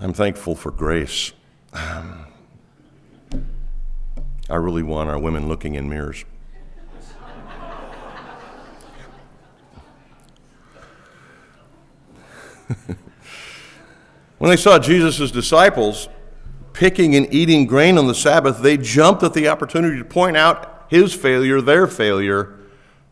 I'm 0.00 0.12
thankful 0.12 0.54
for 0.54 0.70
grace. 0.70 1.32
Um, 1.72 2.26
I 4.50 4.56
really 4.56 4.82
want 4.82 5.08
our 5.08 5.18
women 5.18 5.48
looking 5.48 5.74
in 5.74 5.88
mirrors. 5.88 6.24
when 14.38 14.50
they 14.50 14.56
saw 14.56 14.78
Jesus' 14.78 15.30
disciples 15.30 16.08
picking 16.72 17.14
and 17.14 17.32
eating 17.32 17.66
grain 17.66 17.98
on 17.98 18.06
the 18.06 18.14
Sabbath, 18.14 18.60
they 18.60 18.76
jumped 18.76 19.22
at 19.22 19.34
the 19.34 19.48
opportunity 19.48 19.98
to 19.98 20.04
point 20.04 20.36
out 20.36 20.86
his 20.88 21.14
failure, 21.14 21.60
their 21.60 21.86
failure, 21.86 22.58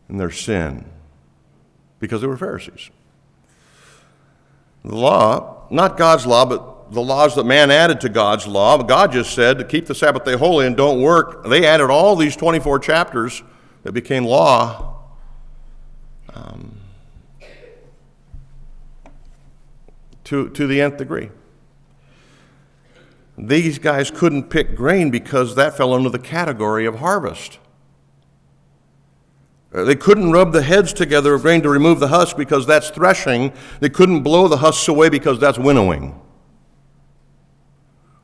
and 0.07 0.19
their 0.19 0.31
sin 0.31 0.85
because 1.99 2.21
they 2.21 2.27
were 2.27 2.37
Pharisees. 2.37 2.89
The 4.83 4.95
law, 4.95 5.67
not 5.69 5.97
God's 5.97 6.25
law, 6.25 6.45
but 6.45 6.91
the 6.91 7.01
laws 7.01 7.35
that 7.35 7.45
man 7.45 7.71
added 7.71 8.01
to 8.01 8.09
God's 8.09 8.47
law, 8.47 8.81
God 8.83 9.13
just 9.13 9.33
said 9.33 9.57
to 9.59 9.63
keep 9.63 9.85
the 9.85 9.95
Sabbath 9.95 10.25
day 10.25 10.35
holy 10.35 10.65
and 10.65 10.75
don't 10.75 11.01
work. 11.01 11.45
They 11.45 11.65
added 11.65 11.89
all 11.89 12.15
these 12.15 12.35
24 12.35 12.79
chapters 12.79 13.43
that 13.83 13.93
became 13.93 14.25
law. 14.25 15.03
Um, 16.33 16.80
to, 20.31 20.47
to 20.47 20.65
the 20.65 20.79
nth 20.79 20.95
degree. 20.95 21.29
These 23.37 23.79
guys 23.79 24.09
couldn't 24.09 24.49
pick 24.49 24.77
grain 24.77 25.09
because 25.09 25.55
that 25.55 25.75
fell 25.75 25.93
under 25.93 26.09
the 26.09 26.19
category 26.19 26.85
of 26.85 26.99
harvest. 26.99 27.59
Uh, 29.73 29.83
they 29.83 29.95
couldn't 29.95 30.31
rub 30.31 30.53
the 30.53 30.61
heads 30.61 30.93
together 30.93 31.33
of 31.33 31.41
grain 31.41 31.61
to 31.63 31.69
remove 31.69 31.99
the 31.99 32.07
husk 32.07 32.37
because 32.37 32.65
that's 32.65 32.89
threshing. 32.89 33.51
They 33.81 33.89
couldn't 33.89 34.23
blow 34.23 34.47
the 34.47 34.57
husks 34.57 34.87
away 34.87 35.09
because 35.09 35.37
that's 35.37 35.59
winnowing. 35.59 36.17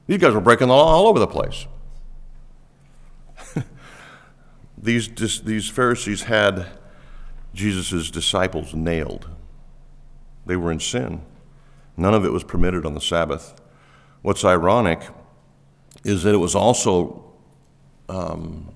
These 0.06 0.20
guys 0.20 0.34
were 0.34 0.40
breaking 0.40 0.70
the 0.70 0.76
law 0.76 0.86
all 0.86 1.08
over 1.08 1.20
the 1.20 1.28
place. 1.28 1.68
these, 4.78 5.10
these 5.42 5.70
Pharisees 5.70 6.24
had 6.24 6.68
Jesus' 7.54 8.10
disciples 8.10 8.74
nailed. 8.74 9.30
They 10.46 10.56
were 10.56 10.72
in 10.72 10.80
sin. 10.80 11.22
None 11.98 12.14
of 12.14 12.24
it 12.24 12.32
was 12.32 12.44
permitted 12.44 12.86
on 12.86 12.94
the 12.94 13.02
Sabbath. 13.02 13.60
What's 14.22 14.46
ironic 14.46 15.02
is 16.04 16.24
that 16.24 16.34
it 16.34 16.38
was 16.38 16.56
also 16.56 17.34
um, 18.08 18.72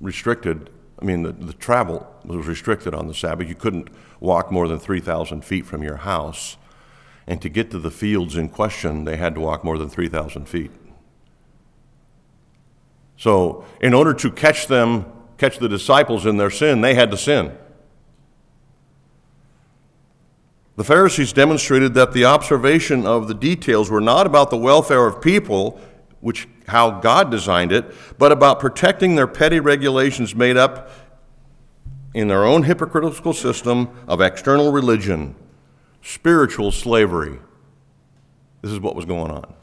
restricted 0.00 0.70
I 1.00 1.04
mean, 1.04 1.22
the, 1.22 1.32
the 1.32 1.52
travel 1.52 2.10
was 2.24 2.46
restricted 2.46 2.94
on 2.94 3.06
the 3.06 3.14
Sabbath. 3.14 3.48
You 3.48 3.54
couldn't 3.54 3.88
walk 4.20 4.50
more 4.50 4.66
than 4.66 4.78
3,000 4.78 5.44
feet 5.44 5.66
from 5.66 5.82
your 5.82 5.96
house. 5.96 6.56
And 7.26 7.42
to 7.42 7.48
get 7.48 7.70
to 7.72 7.78
the 7.78 7.90
fields 7.90 8.36
in 8.36 8.48
question, 8.48 9.04
they 9.04 9.16
had 9.16 9.34
to 9.34 9.40
walk 9.40 9.64
more 9.64 9.76
than 9.76 9.90
3,000 9.90 10.48
feet. 10.48 10.70
So, 13.18 13.64
in 13.80 13.94
order 13.94 14.14
to 14.14 14.30
catch 14.30 14.66
them, 14.66 15.06
catch 15.38 15.58
the 15.58 15.68
disciples 15.68 16.24
in 16.24 16.36
their 16.36 16.50
sin, 16.50 16.82
they 16.82 16.94
had 16.94 17.10
to 17.10 17.16
sin. 17.16 17.56
The 20.76 20.84
Pharisees 20.84 21.32
demonstrated 21.32 21.94
that 21.94 22.12
the 22.12 22.26
observation 22.26 23.06
of 23.06 23.28
the 23.28 23.34
details 23.34 23.90
were 23.90 24.00
not 24.00 24.26
about 24.26 24.50
the 24.50 24.58
welfare 24.58 25.06
of 25.06 25.22
people, 25.22 25.80
which 26.20 26.46
how 26.68 27.00
God 27.00 27.30
designed 27.30 27.72
it, 27.72 27.94
but 28.18 28.30
about 28.30 28.60
protecting 28.60 29.14
their 29.14 29.26
petty 29.26 29.58
regulations 29.58 30.34
made 30.34 30.58
up 30.58 30.90
in 32.12 32.28
their 32.28 32.44
own 32.44 32.62
hypocritical 32.64 33.32
system 33.32 33.88
of 34.06 34.20
external 34.20 34.70
religion, 34.70 35.34
spiritual 36.02 36.70
slavery. 36.70 37.38
This 38.60 38.72
is 38.72 38.80
what 38.80 38.94
was 38.94 39.04
going 39.04 39.30
on. 39.30 39.54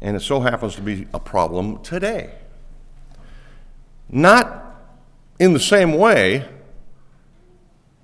And 0.00 0.16
it 0.16 0.20
so 0.20 0.40
happens 0.40 0.74
to 0.76 0.82
be 0.82 1.06
a 1.14 1.20
problem 1.20 1.82
today. 1.82 2.34
Not 4.08 4.76
in 5.38 5.54
the 5.54 5.60
same 5.60 5.94
way, 5.94 6.48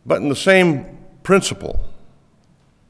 but 0.05 0.23
in 0.23 0.29
the 0.29 0.37
same 0.37 0.99
principle. 1.23 1.81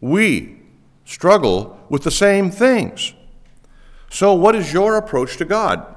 We 0.00 0.60
struggle 1.04 1.78
with 1.88 2.04
the 2.04 2.10
same 2.10 2.50
things. 2.50 3.14
So, 4.10 4.34
what 4.34 4.54
is 4.54 4.72
your 4.72 4.96
approach 4.96 5.36
to 5.38 5.44
God? 5.44 5.94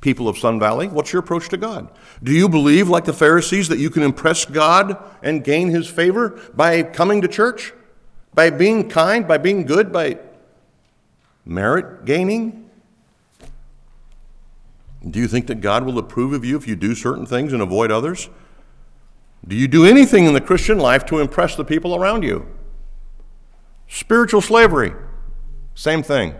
People 0.00 0.28
of 0.28 0.38
Sun 0.38 0.60
Valley, 0.60 0.88
what's 0.88 1.12
your 1.12 1.20
approach 1.20 1.48
to 1.48 1.56
God? 1.56 1.90
Do 2.22 2.32
you 2.32 2.48
believe, 2.48 2.88
like 2.88 3.04
the 3.04 3.12
Pharisees, 3.12 3.68
that 3.68 3.78
you 3.78 3.90
can 3.90 4.02
impress 4.02 4.44
God 4.44 5.02
and 5.22 5.42
gain 5.42 5.68
His 5.68 5.88
favor 5.88 6.40
by 6.54 6.82
coming 6.82 7.22
to 7.22 7.28
church? 7.28 7.72
By 8.34 8.50
being 8.50 8.88
kind, 8.88 9.26
by 9.26 9.38
being 9.38 9.64
good, 9.64 9.90
by 9.90 10.18
merit 11.44 12.04
gaining? 12.04 12.68
Do 15.08 15.18
you 15.18 15.28
think 15.28 15.46
that 15.46 15.60
God 15.60 15.84
will 15.84 15.98
approve 15.98 16.32
of 16.32 16.44
you 16.44 16.56
if 16.56 16.68
you 16.68 16.76
do 16.76 16.94
certain 16.94 17.26
things 17.26 17.52
and 17.52 17.62
avoid 17.62 17.90
others? 17.90 18.28
Do 19.48 19.54
you 19.54 19.68
do 19.68 19.84
anything 19.84 20.26
in 20.26 20.34
the 20.34 20.40
Christian 20.40 20.78
life 20.78 21.06
to 21.06 21.20
impress 21.20 21.54
the 21.54 21.64
people 21.64 21.94
around 21.94 22.24
you? 22.24 22.46
Spiritual 23.88 24.40
slavery, 24.40 24.92
same 25.74 26.02
thing. 26.02 26.34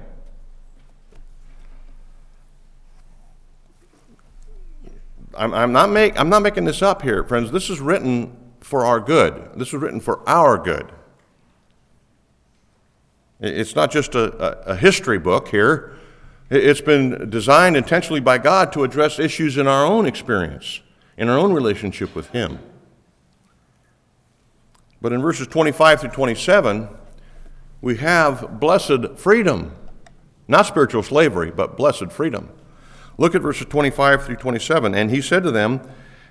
I'm, 5.37 5.55
I'm, 5.55 5.73
not 5.73 5.91
make, 5.91 6.19
I'm 6.19 6.29
not 6.29 6.43
making 6.43 6.65
this 6.65 6.83
up 6.83 7.03
here, 7.03 7.23
friends. 7.23 7.53
This 7.53 7.71
is 7.71 7.79
written 7.79 8.37
for 8.61 8.85
our 8.85 8.99
good. 8.99 9.51
This 9.55 9.73
was 9.73 9.83
written 9.83 10.01
for 10.01 10.27
our 10.29 10.57
good. 10.59 10.91
It's 13.39 13.77
not 13.77 13.91
just 13.91 14.15
a, 14.15 14.71
a, 14.71 14.73
a 14.73 14.77
history 14.77 15.19
book 15.19 15.49
here. 15.49 15.95
It's 16.49 16.81
been 16.81 17.29
designed 17.29 17.77
intentionally 17.77 18.21
by 18.21 18.39
God 18.39 18.73
to 18.73 18.83
address 18.83 19.19
issues 19.19 19.59
in 19.59 19.67
our 19.67 19.85
own 19.85 20.07
experience, 20.07 20.81
in 21.19 21.29
our 21.29 21.39
own 21.39 21.53
relationship 21.53 22.15
with 22.15 22.31
Him. 22.31 22.59
But 25.01 25.13
in 25.13 25.21
verses 25.21 25.47
25 25.47 26.01
through 26.01 26.11
27, 26.11 26.89
we 27.81 27.97
have 27.97 28.59
blessed 28.59 29.17
freedom. 29.17 29.73
Not 30.49 30.67
spiritual 30.67 31.03
slavery, 31.03 31.51
but 31.51 31.77
blessed 31.77 32.11
freedom. 32.11 32.51
Look 33.19 33.35
at 33.35 33.43
verses 33.43 33.67
25 33.67 34.25
through 34.25 34.37
27. 34.37 34.95
And 34.95 35.11
he 35.11 35.21
said 35.21 35.43
to 35.43 35.51
them, 35.51 35.81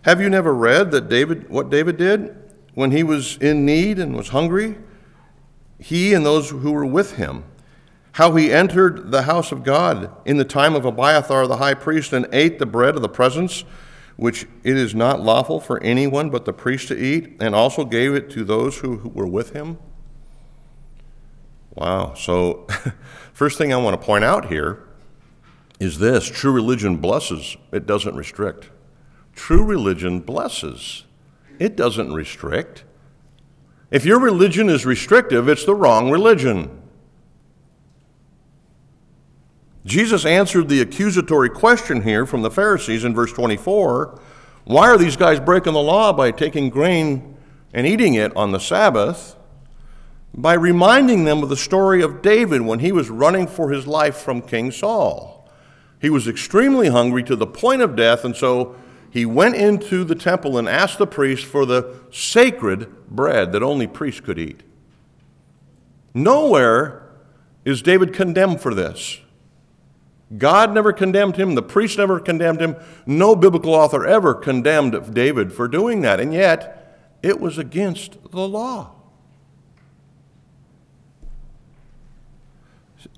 Have 0.03 0.21
you 0.21 0.29
never 0.29 0.53
read 0.53 0.91
that 0.91 1.09
David 1.09 1.49
what 1.49 1.69
David 1.69 1.97
did 1.97 2.35
when 2.73 2.91
he 2.91 3.03
was 3.03 3.37
in 3.37 3.65
need 3.65 3.99
and 3.99 4.15
was 4.15 4.29
hungry? 4.29 4.77
He 5.79 6.13
and 6.13 6.25
those 6.25 6.49
who 6.49 6.71
were 6.71 6.85
with 6.85 7.13
him. 7.17 7.43
How 8.13 8.33
he 8.35 8.51
entered 8.51 9.11
the 9.11 9.23
house 9.23 9.51
of 9.51 9.63
God 9.63 10.09
in 10.25 10.37
the 10.37 10.45
time 10.45 10.73
of 10.73 10.85
Abiathar 10.85 11.47
the 11.47 11.57
high 11.57 11.73
priest 11.73 12.13
and 12.13 12.27
ate 12.31 12.59
the 12.59 12.65
bread 12.65 12.95
of 12.95 13.01
the 13.01 13.09
presence 13.09 13.65
which 14.17 14.47
it 14.63 14.77
is 14.77 14.95
not 14.95 15.21
lawful 15.21 15.59
for 15.59 15.81
anyone 15.83 16.29
but 16.29 16.45
the 16.45 16.53
priest 16.53 16.87
to 16.89 16.97
eat, 16.97 17.35
and 17.39 17.53
also 17.53 17.85
gave 17.85 18.13
it 18.13 18.29
to 18.31 18.43
those 18.43 18.79
who, 18.79 18.97
were 19.13 19.27
with 19.27 19.51
him? 19.51 19.77
Wow. 21.73 22.13
So, 22.13 22.67
first 23.33 23.57
thing 23.57 23.73
I 23.73 23.77
want 23.77 23.99
to 23.99 24.05
point 24.05 24.23
out 24.23 24.47
here 24.47 24.83
is 25.79 25.99
this 25.99 26.29
true 26.29 26.51
religion 26.51 26.97
blesses, 26.97 27.57
it 27.71 27.85
doesn't 27.85 28.15
restrict. 28.15 28.69
True 29.33 29.63
religion 29.63 30.21
blesses, 30.21 31.03
it 31.59 31.75
doesn't 31.75 32.13
restrict. 32.13 32.85
If 33.91 34.05
your 34.05 34.19
religion 34.19 34.69
is 34.69 34.85
restrictive, 34.85 35.47
it's 35.49 35.65
the 35.65 35.75
wrong 35.75 36.09
religion. 36.09 36.81
Jesus 39.85 40.25
answered 40.25 40.67
the 40.67 40.81
accusatory 40.81 41.49
question 41.49 42.01
here 42.01 42.25
from 42.25 42.41
the 42.41 42.51
Pharisees 42.51 43.03
in 43.03 43.13
verse 43.13 43.31
24 43.31 44.19
why 44.65 44.89
are 44.89 44.97
these 44.97 45.15
guys 45.15 45.39
breaking 45.39 45.73
the 45.73 45.79
law 45.79 46.11
by 46.11 46.31
taking 46.31 46.69
grain 46.69 47.37
and 47.71 47.85
eating 47.85 48.15
it 48.15 48.35
on 48.35 48.51
the 48.51 48.59
Sabbath? 48.59 49.35
By 50.33 50.53
reminding 50.53 51.23
them 51.23 51.43
of 51.43 51.49
the 51.49 51.55
story 51.55 52.01
of 52.01 52.23
David 52.23 52.61
when 52.61 52.79
he 52.79 52.91
was 52.91 53.11
running 53.11 53.45
for 53.45 53.69
his 53.69 53.85
life 53.85 54.17
from 54.17 54.41
King 54.41 54.71
Saul. 54.71 55.47
He 56.01 56.09
was 56.09 56.27
extremely 56.27 56.89
hungry 56.89 57.23
to 57.23 57.35
the 57.35 57.47
point 57.47 57.83
of 57.83 57.95
death, 57.95 58.25
and 58.25 58.35
so 58.35 58.75
he 59.11 59.25
went 59.25 59.55
into 59.55 60.03
the 60.03 60.15
temple 60.15 60.57
and 60.57 60.67
asked 60.67 60.97
the 60.97 61.07
priest 61.07 61.45
for 61.45 61.65
the 61.65 61.95
sacred 62.11 63.07
bread 63.07 63.51
that 63.51 63.63
only 63.63 63.85
priests 63.85 64.19
could 64.19 64.39
eat. 64.39 64.61
Nowhere 66.13 67.07
is 67.63 67.83
David 67.83 68.13
condemned 68.13 68.61
for 68.61 68.73
this. 68.73 69.19
God 70.37 70.73
never 70.73 70.91
condemned 70.91 71.35
him, 71.35 71.55
the 71.55 71.61
priest 71.61 71.97
never 71.97 72.19
condemned 72.19 72.59
him, 72.59 72.75
no 73.05 73.35
biblical 73.35 73.73
author 73.73 74.05
ever 74.05 74.33
condemned 74.33 75.13
David 75.13 75.53
for 75.53 75.67
doing 75.67 76.01
that, 76.01 76.19
and 76.19 76.33
yet 76.33 77.17
it 77.21 77.39
was 77.39 77.57
against 77.57 78.17
the 78.31 78.47
law. 78.47 78.91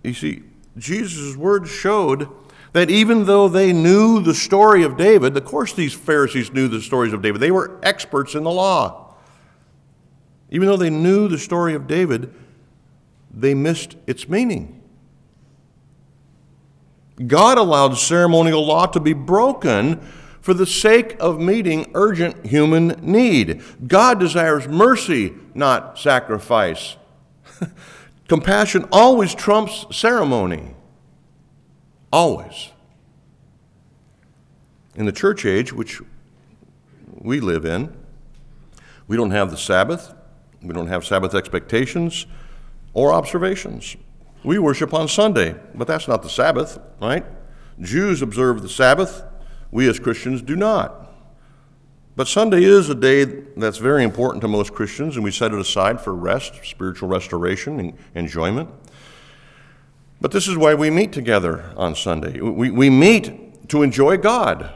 You 0.03 0.13
see, 0.13 0.43
Jesus' 0.77 1.35
words 1.35 1.69
showed 1.69 2.29
that 2.73 2.89
even 2.89 3.25
though 3.25 3.47
they 3.47 3.73
knew 3.73 4.21
the 4.21 4.33
story 4.33 4.83
of 4.83 4.97
David, 4.97 5.35
of 5.35 5.45
course, 5.45 5.73
these 5.73 5.93
Pharisees 5.93 6.51
knew 6.51 6.67
the 6.67 6.81
stories 6.81 7.13
of 7.13 7.21
David, 7.21 7.41
they 7.41 7.51
were 7.51 7.79
experts 7.83 8.35
in 8.35 8.43
the 8.43 8.51
law. 8.51 9.15
Even 10.49 10.67
though 10.67 10.77
they 10.77 10.89
knew 10.89 11.27
the 11.27 11.37
story 11.37 11.73
of 11.73 11.87
David, 11.87 12.33
they 13.33 13.53
missed 13.53 13.95
its 14.05 14.29
meaning. 14.29 14.76
God 17.25 17.57
allowed 17.57 17.97
ceremonial 17.97 18.65
law 18.65 18.85
to 18.87 18.99
be 18.99 19.13
broken 19.13 19.99
for 20.41 20.53
the 20.53 20.65
sake 20.65 21.17
of 21.19 21.39
meeting 21.39 21.91
urgent 21.93 22.45
human 22.45 22.89
need. 23.01 23.61
God 23.85 24.19
desires 24.19 24.67
mercy, 24.67 25.33
not 25.53 25.97
sacrifice. 25.97 26.95
Compassion 28.27 28.85
always 28.91 29.33
trumps 29.33 29.85
ceremony. 29.91 30.75
Always. 32.13 32.69
In 34.95 35.05
the 35.05 35.11
church 35.11 35.45
age, 35.45 35.73
which 35.73 36.01
we 37.13 37.39
live 37.39 37.65
in, 37.65 37.95
we 39.07 39.17
don't 39.17 39.31
have 39.31 39.51
the 39.51 39.57
Sabbath, 39.57 40.13
we 40.61 40.73
don't 40.73 40.87
have 40.87 41.05
Sabbath 41.05 41.33
expectations 41.33 42.25
or 42.93 43.13
observations. 43.13 43.95
We 44.43 44.59
worship 44.59 44.93
on 44.93 45.07
Sunday, 45.07 45.55
but 45.73 45.87
that's 45.87 46.07
not 46.07 46.23
the 46.23 46.29
Sabbath, 46.29 46.79
right? 47.01 47.25
Jews 47.79 48.21
observe 48.21 48.61
the 48.61 48.69
Sabbath. 48.69 49.23
We 49.71 49.89
as 49.89 49.99
Christians 49.99 50.41
do 50.41 50.55
not. 50.55 51.07
But 52.15 52.27
Sunday 52.27 52.63
is 52.63 52.89
a 52.89 52.95
day 52.95 53.25
that's 53.25 53.77
very 53.77 54.03
important 54.03 54.41
to 54.41 54.47
most 54.47 54.73
Christians, 54.73 55.15
and 55.15 55.23
we 55.23 55.31
set 55.31 55.53
it 55.53 55.59
aside 55.59 56.01
for 56.01 56.15
rest, 56.15 56.65
spiritual 56.65 57.09
restoration, 57.09 57.79
and 57.79 57.97
enjoyment. 58.15 58.69
But 60.19 60.31
this 60.31 60.47
is 60.47 60.57
why 60.57 60.73
we 60.73 60.89
meet 60.89 61.11
together 61.11 61.71
on 61.77 61.93
Sunday. 61.95 62.39
We, 62.41 62.71
we 62.71 62.89
meet 62.89 63.69
to 63.69 63.83
enjoy 63.83 64.17
God. 64.17 64.73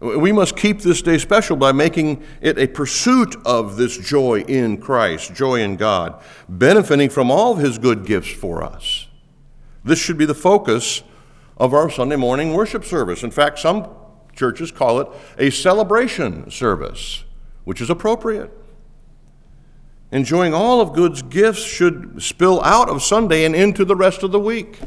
We 0.00 0.32
must 0.32 0.56
keep 0.56 0.80
this 0.80 1.02
day 1.02 1.18
special 1.18 1.56
by 1.56 1.72
making 1.72 2.22
it 2.40 2.58
a 2.58 2.66
pursuit 2.66 3.36
of 3.44 3.76
this 3.76 3.98
joy 3.98 4.40
in 4.48 4.78
Christ, 4.78 5.34
joy 5.34 5.60
in 5.60 5.76
God, 5.76 6.22
benefiting 6.48 7.10
from 7.10 7.30
all 7.30 7.52
of 7.52 7.58
His 7.58 7.78
good 7.78 8.06
gifts 8.06 8.30
for 8.30 8.62
us. 8.62 9.08
This 9.84 9.98
should 9.98 10.16
be 10.16 10.24
the 10.24 10.34
focus 10.34 11.02
of 11.58 11.74
our 11.74 11.90
Sunday 11.90 12.16
morning 12.16 12.54
worship 12.54 12.82
service. 12.84 13.22
In 13.22 13.30
fact, 13.30 13.58
some 13.58 13.88
churches 14.34 14.70
call 14.70 15.00
it 15.00 15.08
a 15.38 15.50
celebration 15.50 16.50
service, 16.50 17.24
which 17.64 17.82
is 17.82 17.90
appropriate. 17.90 18.50
Enjoying 20.10 20.54
all 20.54 20.80
of 20.80 20.94
God's 20.94 21.20
gifts 21.20 21.62
should 21.62 22.22
spill 22.22 22.62
out 22.62 22.88
of 22.88 23.02
Sunday 23.02 23.44
and 23.44 23.54
into 23.54 23.84
the 23.84 23.94
rest 23.94 24.22
of 24.22 24.32
the 24.32 24.40
week. 24.40 24.80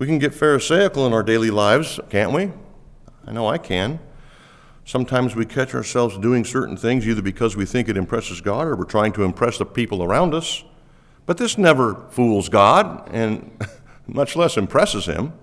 We 0.00 0.06
can 0.06 0.18
get 0.18 0.32
Pharisaical 0.32 1.06
in 1.06 1.12
our 1.12 1.22
daily 1.22 1.50
lives, 1.50 2.00
can't 2.08 2.32
we? 2.32 2.50
I 3.26 3.32
know 3.32 3.46
I 3.46 3.58
can. 3.58 4.00
Sometimes 4.86 5.36
we 5.36 5.44
catch 5.44 5.74
ourselves 5.74 6.16
doing 6.16 6.42
certain 6.42 6.74
things 6.74 7.06
either 7.06 7.20
because 7.20 7.54
we 7.54 7.66
think 7.66 7.86
it 7.86 7.98
impresses 7.98 8.40
God 8.40 8.66
or 8.66 8.76
we're 8.76 8.84
trying 8.86 9.12
to 9.12 9.24
impress 9.24 9.58
the 9.58 9.66
people 9.66 10.02
around 10.02 10.32
us. 10.32 10.64
But 11.26 11.36
this 11.36 11.58
never 11.58 12.06
fools 12.12 12.48
God 12.48 13.10
and 13.12 13.50
much 14.06 14.36
less 14.36 14.56
impresses 14.56 15.04
Him. 15.04 15.34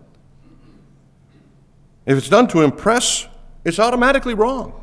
If 2.07 2.17
it's 2.17 2.29
done 2.29 2.47
to 2.47 2.63
impress, 2.63 3.27
it's 3.63 3.77
automatically 3.77 4.33
wrong. 4.33 4.73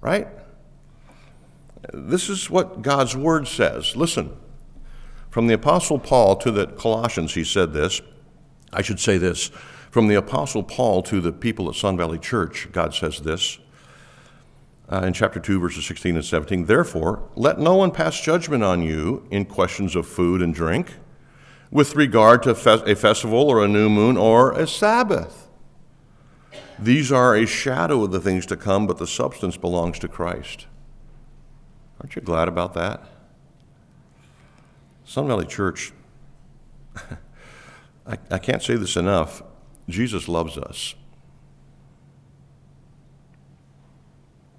Right? 0.00 0.28
This 1.92 2.30
is 2.30 2.48
what 2.48 2.80
God's 2.80 3.14
Word 3.14 3.46
says. 3.48 3.94
Listen, 3.96 4.34
from 5.32 5.46
the 5.46 5.54
Apostle 5.54 5.98
Paul 5.98 6.36
to 6.36 6.50
the 6.50 6.66
Colossians, 6.66 7.32
he 7.32 7.42
said 7.42 7.72
this. 7.72 8.02
I 8.70 8.82
should 8.82 9.00
say 9.00 9.16
this. 9.16 9.50
From 9.90 10.08
the 10.08 10.14
Apostle 10.14 10.62
Paul 10.62 11.02
to 11.04 11.22
the 11.22 11.32
people 11.32 11.70
at 11.70 11.74
Sun 11.74 11.96
Valley 11.96 12.18
Church, 12.18 12.68
God 12.70 12.94
says 12.94 13.20
this 13.20 13.58
uh, 14.90 15.00
in 15.06 15.14
chapter 15.14 15.40
2, 15.40 15.58
verses 15.58 15.86
16 15.86 16.16
and 16.16 16.24
17. 16.24 16.66
Therefore, 16.66 17.30
let 17.34 17.58
no 17.58 17.76
one 17.76 17.92
pass 17.92 18.20
judgment 18.20 18.62
on 18.62 18.82
you 18.82 19.26
in 19.30 19.46
questions 19.46 19.96
of 19.96 20.06
food 20.06 20.42
and 20.42 20.54
drink, 20.54 20.96
with 21.70 21.96
regard 21.96 22.42
to 22.42 22.50
a 22.50 22.94
festival 22.94 23.48
or 23.48 23.64
a 23.64 23.68
new 23.68 23.88
moon 23.88 24.18
or 24.18 24.52
a 24.52 24.66
Sabbath. 24.66 25.48
These 26.78 27.10
are 27.10 27.34
a 27.34 27.46
shadow 27.46 28.04
of 28.04 28.12
the 28.12 28.20
things 28.20 28.44
to 28.46 28.56
come, 28.58 28.86
but 28.86 28.98
the 28.98 29.06
substance 29.06 29.56
belongs 29.56 29.98
to 30.00 30.08
Christ. 30.08 30.66
Aren't 32.02 32.16
you 32.16 32.20
glad 32.20 32.48
about 32.48 32.74
that? 32.74 33.11
Sun 35.04 35.28
Valley 35.28 35.46
Church, 35.46 35.92
I, 38.06 38.18
I 38.30 38.38
can't 38.38 38.62
say 38.62 38.76
this 38.76 38.96
enough. 38.96 39.42
Jesus 39.88 40.28
loves 40.28 40.56
us. 40.56 40.94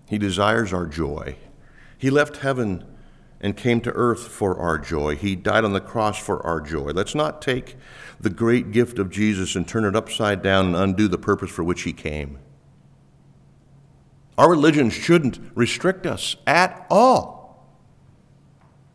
He 0.09 0.17
desires 0.17 0.73
our 0.73 0.85
joy. 0.85 1.37
He 1.97 2.09
left 2.09 2.37
heaven 2.37 2.85
and 3.41 3.57
came 3.57 3.81
to 3.81 3.91
earth 3.91 4.27
for 4.27 4.57
our 4.57 4.77
joy. 4.77 5.15
He 5.15 5.35
died 5.35 5.65
on 5.65 5.73
the 5.73 5.81
cross 5.81 6.17
for 6.17 6.45
our 6.45 6.61
joy. 6.61 6.91
Let's 6.91 7.15
not 7.15 7.41
take 7.41 7.75
the 8.19 8.29
great 8.29 8.71
gift 8.71 8.99
of 8.99 9.09
Jesus 9.09 9.55
and 9.55 9.67
turn 9.67 9.85
it 9.85 9.95
upside 9.95 10.41
down 10.41 10.67
and 10.67 10.75
undo 10.75 11.07
the 11.07 11.17
purpose 11.17 11.51
for 11.51 11.63
which 11.63 11.81
he 11.81 11.93
came. 11.93 12.39
Our 14.37 14.49
religion 14.49 14.89
shouldn't 14.89 15.39
restrict 15.55 16.05
us 16.05 16.35
at 16.47 16.87
all, 16.89 17.67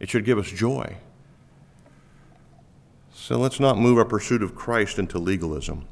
it 0.01 0.09
should 0.09 0.25
give 0.25 0.39
us 0.39 0.51
joy. 0.51 0.97
So 3.29 3.37
let's 3.37 3.61
not 3.61 3.77
move 3.77 3.99
our 3.99 4.07
pursuit 4.07 4.43
of 4.43 4.55
Christ 4.55 4.99
into 4.99 5.19
legalism. 5.19 5.87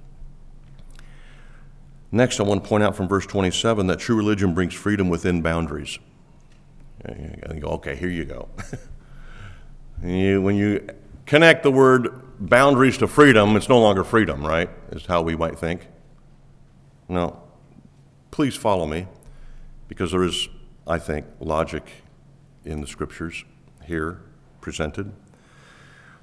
Next, 2.11 2.41
I 2.41 2.45
want 2.45 2.65
to 2.65 2.67
point 2.67 2.83
out 2.83 2.97
from 2.97 3.09
verse 3.09 3.27
27 3.27 3.89
that 3.89 3.99
true 3.99 4.17
religion 4.17 4.55
brings 4.55 4.73
freedom 4.73 5.11
within 5.11 5.43
boundaries. 5.43 5.99
Okay, 7.07 7.95
here 7.95 8.09
you 8.09 8.25
go. 8.25 8.49
when 10.01 10.57
you 10.57 10.89
connect 11.27 11.63
the 11.63 11.71
word 11.71 12.09
boundaries 12.41 12.97
to 12.97 13.07
freedom, 13.07 13.55
it's 13.55 13.69
no 13.69 13.81
longer 13.81 14.03
freedom, 14.03 14.43
right? 14.43 14.71
Is 14.93 15.05
how 15.05 15.21
we 15.21 15.37
might 15.37 15.59
think. 15.59 15.89
No. 17.07 17.39
Please 18.31 18.57
follow 18.57 18.87
me, 18.87 19.09
because 19.89 20.13
there 20.13 20.23
is, 20.23 20.49
I 20.87 20.99
think, 20.99 21.27
logic 21.41 21.87
in 22.65 22.81
the 22.81 22.87
scriptures 22.87 23.45
here 23.85 24.23
presented. 24.63 25.13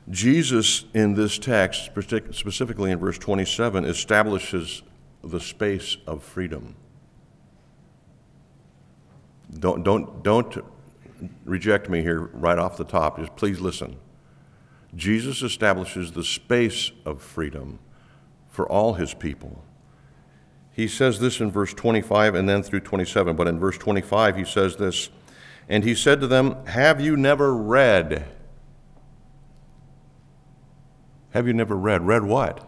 Jesus, 0.10 0.86
in 0.94 1.13
this 1.13 1.39
text, 1.39 1.92
specifically 2.32 2.92
in 2.92 3.00
verse 3.00 3.18
27, 3.18 3.86
establishes 3.86 4.84
the 5.24 5.39
space 5.39 5.98
of 6.06 6.24
freedom. 6.24 6.76
Don't, 9.60 9.84
don't, 9.84 10.24
don't 10.24 10.63
reject 11.46 11.89
me 11.89 12.02
here 12.02 12.20
right 12.34 12.58
off 12.58 12.76
the 12.76 12.84
top. 12.84 13.18
Just 13.18 13.36
please 13.36 13.60
listen. 13.62 13.98
Jesus 14.96 15.42
establishes 15.42 16.12
the 16.12 16.24
space 16.24 16.92
of 17.06 17.22
freedom 17.22 17.80
for 18.50 18.68
all 18.68 18.96
his 18.96 19.13
people. 19.13 19.63
He 20.72 20.88
says 20.88 21.20
this 21.20 21.39
in 21.39 21.52
verse 21.52 21.74
25 21.74 22.36
and 22.36 22.50
then 22.50 22.63
through 22.63 22.82
27. 22.82 23.36
But 23.36 23.48
in 23.48 23.60
verse 23.60 23.78
25, 23.78 24.36
he 24.36 24.46
says 24.46 24.76
this 24.76 25.10
And 25.70 25.84
he 25.84 25.96
said 25.96 26.20
to 26.22 26.28
them, 26.28 26.66
Have 26.66 27.00
you 27.00 27.16
never 27.16 27.56
read? 27.56 28.26
Have 31.34 31.48
you 31.48 31.54
never 31.54 31.76
read? 31.76 32.06
Read 32.06 32.24
what? 32.24 32.67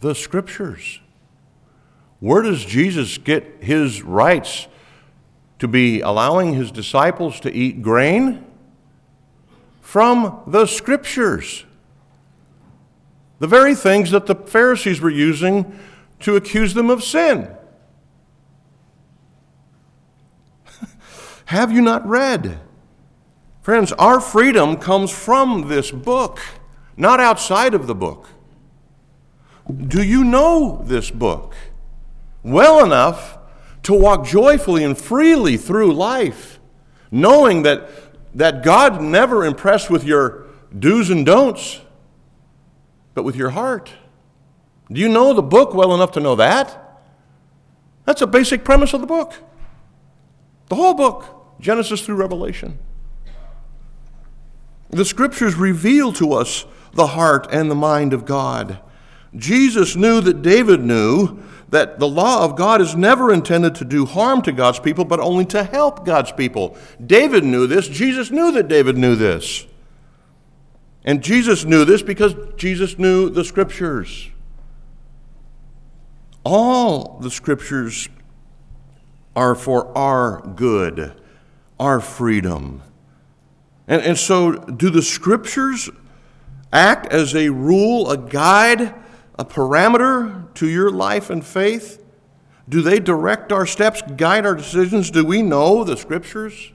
The 0.00 0.14
scriptures. 0.14 1.00
Where 2.20 2.42
does 2.42 2.64
Jesus 2.64 3.16
get 3.16 3.58
his 3.60 4.02
rights 4.02 4.68
to 5.58 5.68
be 5.68 6.00
allowing 6.00 6.52
his 6.54 6.70
disciples 6.70 7.40
to 7.40 7.50
eat 7.52 7.80
grain? 7.80 8.44
From 9.80 10.42
the 10.46 10.66
scriptures. 10.66 11.64
The 13.38 13.46
very 13.46 13.74
things 13.74 14.10
that 14.10 14.26
the 14.26 14.34
Pharisees 14.34 15.00
were 15.00 15.10
using 15.10 15.78
to 16.20 16.36
accuse 16.36 16.74
them 16.74 16.90
of 16.90 17.02
sin. 17.02 17.48
Have 21.46 21.72
you 21.72 21.80
not 21.80 22.06
read? 22.06 22.58
Friends, 23.62 23.92
our 23.92 24.20
freedom 24.20 24.76
comes 24.76 25.10
from 25.10 25.68
this 25.68 25.90
book, 25.90 26.40
not 26.96 27.20
outside 27.20 27.74
of 27.74 27.86
the 27.86 27.94
book. 27.94 28.28
Do 29.86 30.02
you 30.02 30.24
know 30.24 30.82
this 30.84 31.10
book? 31.10 31.54
well 32.44 32.84
enough 32.84 33.38
to 33.82 33.94
walk 33.94 34.26
joyfully 34.26 34.84
and 34.84 34.96
freely 34.96 35.56
through 35.56 35.92
life, 35.92 36.60
knowing 37.10 37.62
that, 37.62 37.88
that 38.34 38.62
God 38.62 39.02
never 39.02 39.44
impressed 39.44 39.90
with 39.90 40.04
your 40.04 40.46
do's 40.78 41.10
and 41.10 41.26
don'ts, 41.26 41.80
but 43.14 43.24
with 43.24 43.34
your 43.34 43.50
heart. 43.50 43.92
Do 44.92 45.00
you 45.00 45.08
know 45.08 45.32
the 45.32 45.42
book 45.42 45.74
well 45.74 45.94
enough 45.94 46.12
to 46.12 46.20
know 46.20 46.36
that? 46.36 47.00
That's 48.04 48.20
a 48.20 48.26
basic 48.26 48.64
premise 48.64 48.92
of 48.92 49.00
the 49.00 49.06
book. 49.06 49.34
The 50.68 50.74
whole 50.74 50.94
book, 50.94 51.24
Genesis 51.58 52.02
through 52.02 52.16
Revelation. 52.16 52.78
The 54.90 55.04
scriptures 55.04 55.54
reveal 55.54 56.12
to 56.14 56.34
us 56.34 56.66
the 56.94 57.08
heart 57.08 57.46
and 57.50 57.70
the 57.70 57.74
mind 57.74 58.12
of 58.12 58.24
God. 58.24 58.80
Jesus 59.36 59.96
knew 59.96 60.20
that 60.20 60.42
David 60.42 60.80
knew 60.80 61.42
that 61.70 61.98
the 61.98 62.08
law 62.08 62.44
of 62.44 62.56
God 62.56 62.80
is 62.80 62.94
never 62.94 63.32
intended 63.32 63.74
to 63.76 63.84
do 63.84 64.06
harm 64.06 64.42
to 64.42 64.52
God's 64.52 64.78
people, 64.78 65.04
but 65.04 65.18
only 65.18 65.44
to 65.46 65.64
help 65.64 66.04
God's 66.04 66.30
people. 66.30 66.76
David 67.04 67.44
knew 67.44 67.66
this. 67.66 67.88
Jesus 67.88 68.30
knew 68.30 68.52
that 68.52 68.68
David 68.68 68.96
knew 68.96 69.16
this. 69.16 69.66
And 71.04 71.22
Jesus 71.22 71.64
knew 71.64 71.84
this 71.84 72.02
because 72.02 72.34
Jesus 72.56 72.98
knew 72.98 73.28
the 73.28 73.44
scriptures. 73.44 74.30
All 76.44 77.18
the 77.20 77.30
scriptures 77.30 78.08
are 79.34 79.54
for 79.54 79.96
our 79.98 80.42
good, 80.54 81.20
our 81.80 82.00
freedom. 82.00 82.82
And, 83.88 84.00
and 84.02 84.18
so, 84.18 84.52
do 84.52 84.90
the 84.90 85.02
scriptures 85.02 85.90
act 86.74 87.12
as 87.12 87.34
a 87.34 87.48
rule, 87.48 88.10
a 88.10 88.18
guide 88.18 88.94
a 89.38 89.44
parameter 89.44 90.52
to 90.54 90.68
your 90.68 90.90
life 90.90 91.30
and 91.30 91.44
faith? 91.44 92.02
Do 92.68 92.80
they 92.80 92.98
direct 92.98 93.52
our 93.52 93.66
steps, 93.66 94.02
guide 94.16 94.46
our 94.46 94.54
decisions? 94.54 95.10
Do 95.10 95.24
we 95.24 95.42
know 95.42 95.84
the 95.84 95.96
scriptures? 95.96 96.72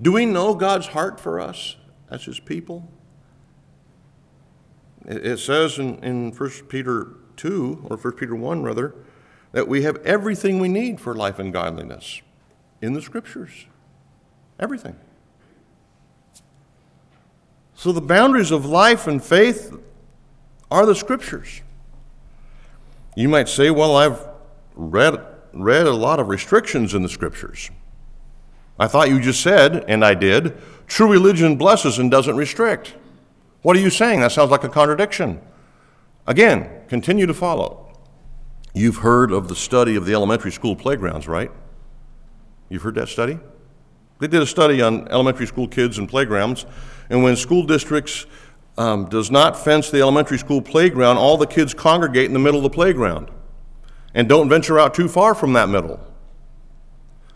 Do 0.00 0.12
we 0.12 0.26
know 0.26 0.54
God's 0.54 0.88
heart 0.88 1.20
for 1.20 1.40
us 1.40 1.76
as 2.10 2.24
his 2.24 2.40
people? 2.40 2.90
It 5.04 5.38
says 5.38 5.78
in, 5.78 6.02
in 6.02 6.32
1 6.32 6.50
Peter 6.68 7.14
2, 7.36 7.86
or 7.88 7.96
1 7.96 8.12
Peter 8.14 8.34
1 8.34 8.62
rather, 8.62 8.94
that 9.52 9.68
we 9.68 9.82
have 9.82 9.96
everything 9.98 10.58
we 10.58 10.68
need 10.68 11.00
for 11.00 11.14
life 11.14 11.38
and 11.38 11.52
godliness 11.52 12.20
in 12.82 12.92
the 12.92 13.02
scriptures. 13.02 13.66
Everything. 14.58 14.96
So 17.78 17.92
the 17.92 18.00
boundaries 18.00 18.50
of 18.50 18.66
life 18.66 19.06
and 19.06 19.22
faith 19.22 19.72
are 20.68 20.84
the 20.84 20.96
scriptures. 20.96 21.62
You 23.14 23.28
might 23.28 23.48
say, 23.48 23.70
well, 23.70 23.94
I've 23.94 24.20
read, 24.74 25.24
read 25.52 25.86
a 25.86 25.92
lot 25.92 26.18
of 26.18 26.26
restrictions 26.26 26.92
in 26.92 27.04
the 27.04 27.08
scriptures. 27.08 27.70
I 28.80 28.88
thought 28.88 29.10
you 29.10 29.20
just 29.20 29.44
said, 29.44 29.84
and 29.86 30.04
I 30.04 30.14
did, 30.14 30.60
true 30.88 31.08
religion 31.08 31.54
blesses 31.56 32.00
and 32.00 32.10
doesn't 32.10 32.36
restrict. 32.36 32.96
What 33.62 33.76
are 33.76 33.80
you 33.80 33.90
saying? 33.90 34.20
That 34.20 34.32
sounds 34.32 34.50
like 34.50 34.64
a 34.64 34.68
contradiction. 34.68 35.40
Again, 36.26 36.68
continue 36.88 37.26
to 37.26 37.34
follow. 37.34 37.96
You've 38.74 38.96
heard 38.96 39.30
of 39.30 39.46
the 39.46 39.54
study 39.54 39.94
of 39.94 40.04
the 40.04 40.14
elementary 40.14 40.50
school 40.50 40.74
playgrounds, 40.74 41.28
right? 41.28 41.52
You've 42.70 42.82
heard 42.82 42.96
that 42.96 43.08
study? 43.08 43.38
They 44.20 44.26
did 44.26 44.42
a 44.42 44.46
study 44.46 44.82
on 44.82 45.08
elementary 45.08 45.46
school 45.46 45.68
kids 45.68 45.98
and 45.98 46.08
playgrounds, 46.08 46.66
and 47.08 47.22
when 47.22 47.36
school 47.36 47.64
districts 47.64 48.26
um, 48.76 49.08
does 49.08 49.30
not 49.30 49.58
fence 49.58 49.90
the 49.90 50.00
elementary 50.00 50.38
school 50.38 50.62
playground, 50.62 51.16
all 51.16 51.36
the 51.36 51.46
kids 51.46 51.74
congregate 51.74 52.26
in 52.26 52.32
the 52.32 52.38
middle 52.38 52.58
of 52.58 52.64
the 52.64 52.70
playground 52.70 53.30
and 54.14 54.28
don't 54.28 54.48
venture 54.48 54.78
out 54.78 54.94
too 54.94 55.08
far 55.08 55.34
from 55.34 55.52
that 55.52 55.68
middle. 55.68 56.00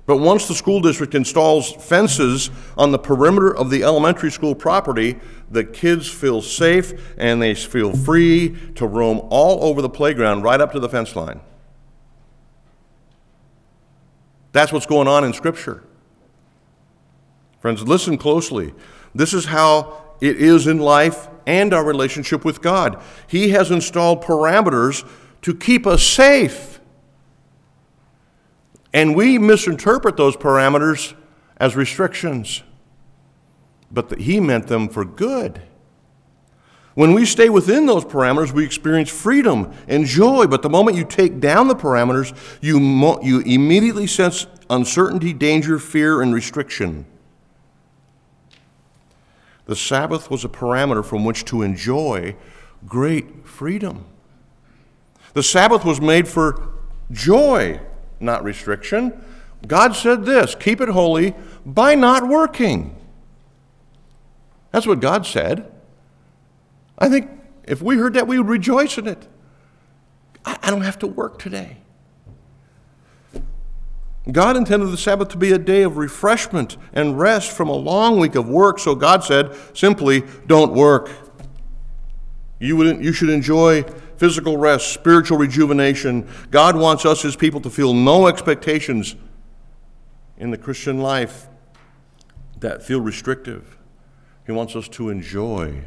But 0.04 0.16
once 0.16 0.48
the 0.48 0.54
school 0.54 0.80
district 0.80 1.14
installs 1.14 1.72
fences 1.72 2.50
on 2.76 2.90
the 2.90 2.98
perimeter 2.98 3.56
of 3.56 3.70
the 3.70 3.84
elementary 3.84 4.30
school 4.30 4.54
property, 4.54 5.18
the 5.50 5.62
kids 5.62 6.08
feel 6.10 6.42
safe 6.42 6.92
and 7.16 7.40
they 7.40 7.54
feel 7.54 7.92
free 7.92 8.56
to 8.74 8.86
roam 8.86 9.20
all 9.30 9.62
over 9.64 9.80
the 9.80 9.88
playground 9.88 10.42
right 10.42 10.60
up 10.60 10.72
to 10.72 10.80
the 10.80 10.88
fence 10.88 11.14
line. 11.14 11.40
That's 14.50 14.72
what's 14.72 14.86
going 14.86 15.08
on 15.08 15.24
in 15.24 15.32
Scripture. 15.32 15.84
Friends, 17.62 17.86
listen 17.86 18.18
closely. 18.18 18.74
This 19.14 19.32
is 19.32 19.46
how 19.46 20.16
it 20.20 20.36
is 20.36 20.66
in 20.66 20.78
life 20.78 21.28
and 21.46 21.72
our 21.72 21.84
relationship 21.84 22.44
with 22.44 22.60
God. 22.60 23.00
He 23.28 23.50
has 23.50 23.70
installed 23.70 24.22
parameters 24.22 25.08
to 25.42 25.54
keep 25.54 25.86
us 25.86 26.02
safe. 26.02 26.80
And 28.92 29.14
we 29.14 29.38
misinterpret 29.38 30.16
those 30.16 30.36
parameters 30.36 31.14
as 31.56 31.76
restrictions. 31.76 32.64
But 33.92 34.08
the, 34.08 34.16
He 34.16 34.40
meant 34.40 34.66
them 34.66 34.88
for 34.88 35.04
good. 35.04 35.62
When 36.94 37.14
we 37.14 37.24
stay 37.24 37.48
within 37.48 37.86
those 37.86 38.04
parameters, 38.04 38.52
we 38.52 38.64
experience 38.64 39.08
freedom 39.08 39.72
and 39.86 40.04
joy. 40.04 40.48
But 40.48 40.62
the 40.62 40.68
moment 40.68 40.96
you 40.96 41.04
take 41.04 41.38
down 41.38 41.68
the 41.68 41.76
parameters, 41.76 42.36
you, 42.60 42.80
mo- 42.80 43.20
you 43.22 43.40
immediately 43.40 44.08
sense 44.08 44.48
uncertainty, 44.68 45.32
danger, 45.32 45.78
fear, 45.78 46.22
and 46.22 46.34
restriction. 46.34 47.06
The 49.72 49.76
Sabbath 49.76 50.30
was 50.30 50.44
a 50.44 50.50
parameter 50.50 51.02
from 51.02 51.24
which 51.24 51.46
to 51.46 51.62
enjoy 51.62 52.36
great 52.86 53.46
freedom. 53.46 54.04
The 55.32 55.42
Sabbath 55.42 55.82
was 55.82 55.98
made 55.98 56.28
for 56.28 56.74
joy, 57.10 57.80
not 58.20 58.44
restriction. 58.44 59.24
God 59.66 59.96
said 59.96 60.26
this 60.26 60.54
keep 60.54 60.82
it 60.82 60.90
holy 60.90 61.34
by 61.64 61.94
not 61.94 62.28
working. 62.28 62.94
That's 64.72 64.86
what 64.86 65.00
God 65.00 65.24
said. 65.24 65.72
I 66.98 67.08
think 67.08 67.30
if 67.64 67.80
we 67.80 67.96
heard 67.96 68.12
that, 68.12 68.28
we 68.28 68.36
would 68.36 68.50
rejoice 68.50 68.98
in 68.98 69.06
it. 69.08 69.26
I, 70.44 70.68
don't 70.68 70.82
have 70.82 70.98
to 70.98 71.06
work 71.06 71.38
today. 71.38 71.78
God 74.30 74.56
intended 74.56 74.86
the 74.86 74.96
Sabbath 74.96 75.28
to 75.30 75.36
be 75.36 75.50
a 75.50 75.58
day 75.58 75.82
of 75.82 75.96
refreshment 75.96 76.76
and 76.92 77.18
rest 77.18 77.50
from 77.50 77.68
a 77.68 77.74
long 77.74 78.20
week 78.20 78.36
of 78.36 78.48
work, 78.48 78.78
so 78.78 78.94
God 78.94 79.24
said 79.24 79.56
simply, 79.74 80.22
don't 80.46 80.72
work. 80.72 81.10
You, 82.60 82.76
would, 82.76 83.04
you 83.04 83.12
should 83.12 83.30
enjoy 83.30 83.82
physical 84.16 84.56
rest, 84.56 84.92
spiritual 84.92 85.38
rejuvenation. 85.38 86.28
God 86.52 86.76
wants 86.76 87.04
us, 87.04 87.22
His 87.22 87.34
people, 87.34 87.60
to 87.62 87.70
feel 87.70 87.92
no 87.92 88.28
expectations 88.28 89.16
in 90.38 90.52
the 90.52 90.58
Christian 90.58 91.00
life 91.00 91.48
that 92.60 92.84
feel 92.84 93.00
restrictive. 93.00 93.76
He 94.46 94.52
wants 94.52 94.76
us 94.76 94.86
to 94.90 95.08
enjoy 95.08 95.82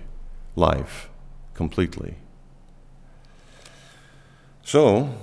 life 0.58 1.10
completely. 1.54 2.15
So, 4.63 5.15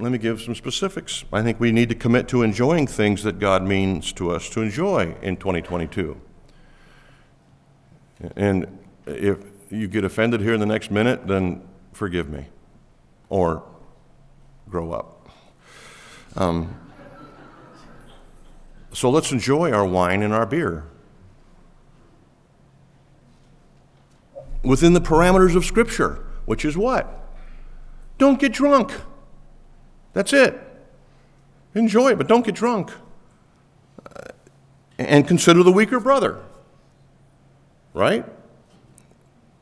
let 0.00 0.12
me 0.12 0.18
give 0.18 0.40
some 0.40 0.54
specifics. 0.54 1.24
I 1.32 1.42
think 1.42 1.60
we 1.60 1.72
need 1.72 1.90
to 1.90 1.94
commit 1.94 2.26
to 2.28 2.42
enjoying 2.42 2.86
things 2.86 3.22
that 3.24 3.38
God 3.38 3.62
means 3.62 4.12
to 4.14 4.30
us 4.30 4.48
to 4.50 4.62
enjoy 4.62 5.14
in 5.20 5.36
2022. 5.36 6.18
And 8.34 8.78
if 9.06 9.38
you 9.70 9.88
get 9.88 10.04
offended 10.04 10.40
here 10.40 10.54
in 10.54 10.60
the 10.60 10.66
next 10.66 10.90
minute, 10.90 11.26
then 11.26 11.62
forgive 11.92 12.30
me 12.30 12.46
or 13.28 13.62
grow 14.68 14.92
up. 14.92 15.28
Um, 16.36 16.76
so 18.92 19.10
let's 19.10 19.32
enjoy 19.32 19.70
our 19.70 19.84
wine 19.84 20.22
and 20.22 20.32
our 20.32 20.46
beer. 20.46 20.86
Within 24.62 24.94
the 24.94 25.00
parameters 25.00 25.56
of 25.56 25.64
Scripture, 25.64 26.24
which 26.46 26.64
is 26.64 26.76
what? 26.76 27.16
Don't 28.18 28.38
get 28.38 28.52
drunk. 28.52 28.92
That's 30.12 30.32
it. 30.32 30.58
Enjoy 31.74 32.10
it, 32.10 32.18
but 32.18 32.26
don't 32.26 32.44
get 32.44 32.54
drunk. 32.54 32.90
Uh, 34.04 34.24
and 34.98 35.26
consider 35.26 35.62
the 35.62 35.72
weaker 35.72 36.00
brother. 36.00 36.40
Right? 37.94 38.24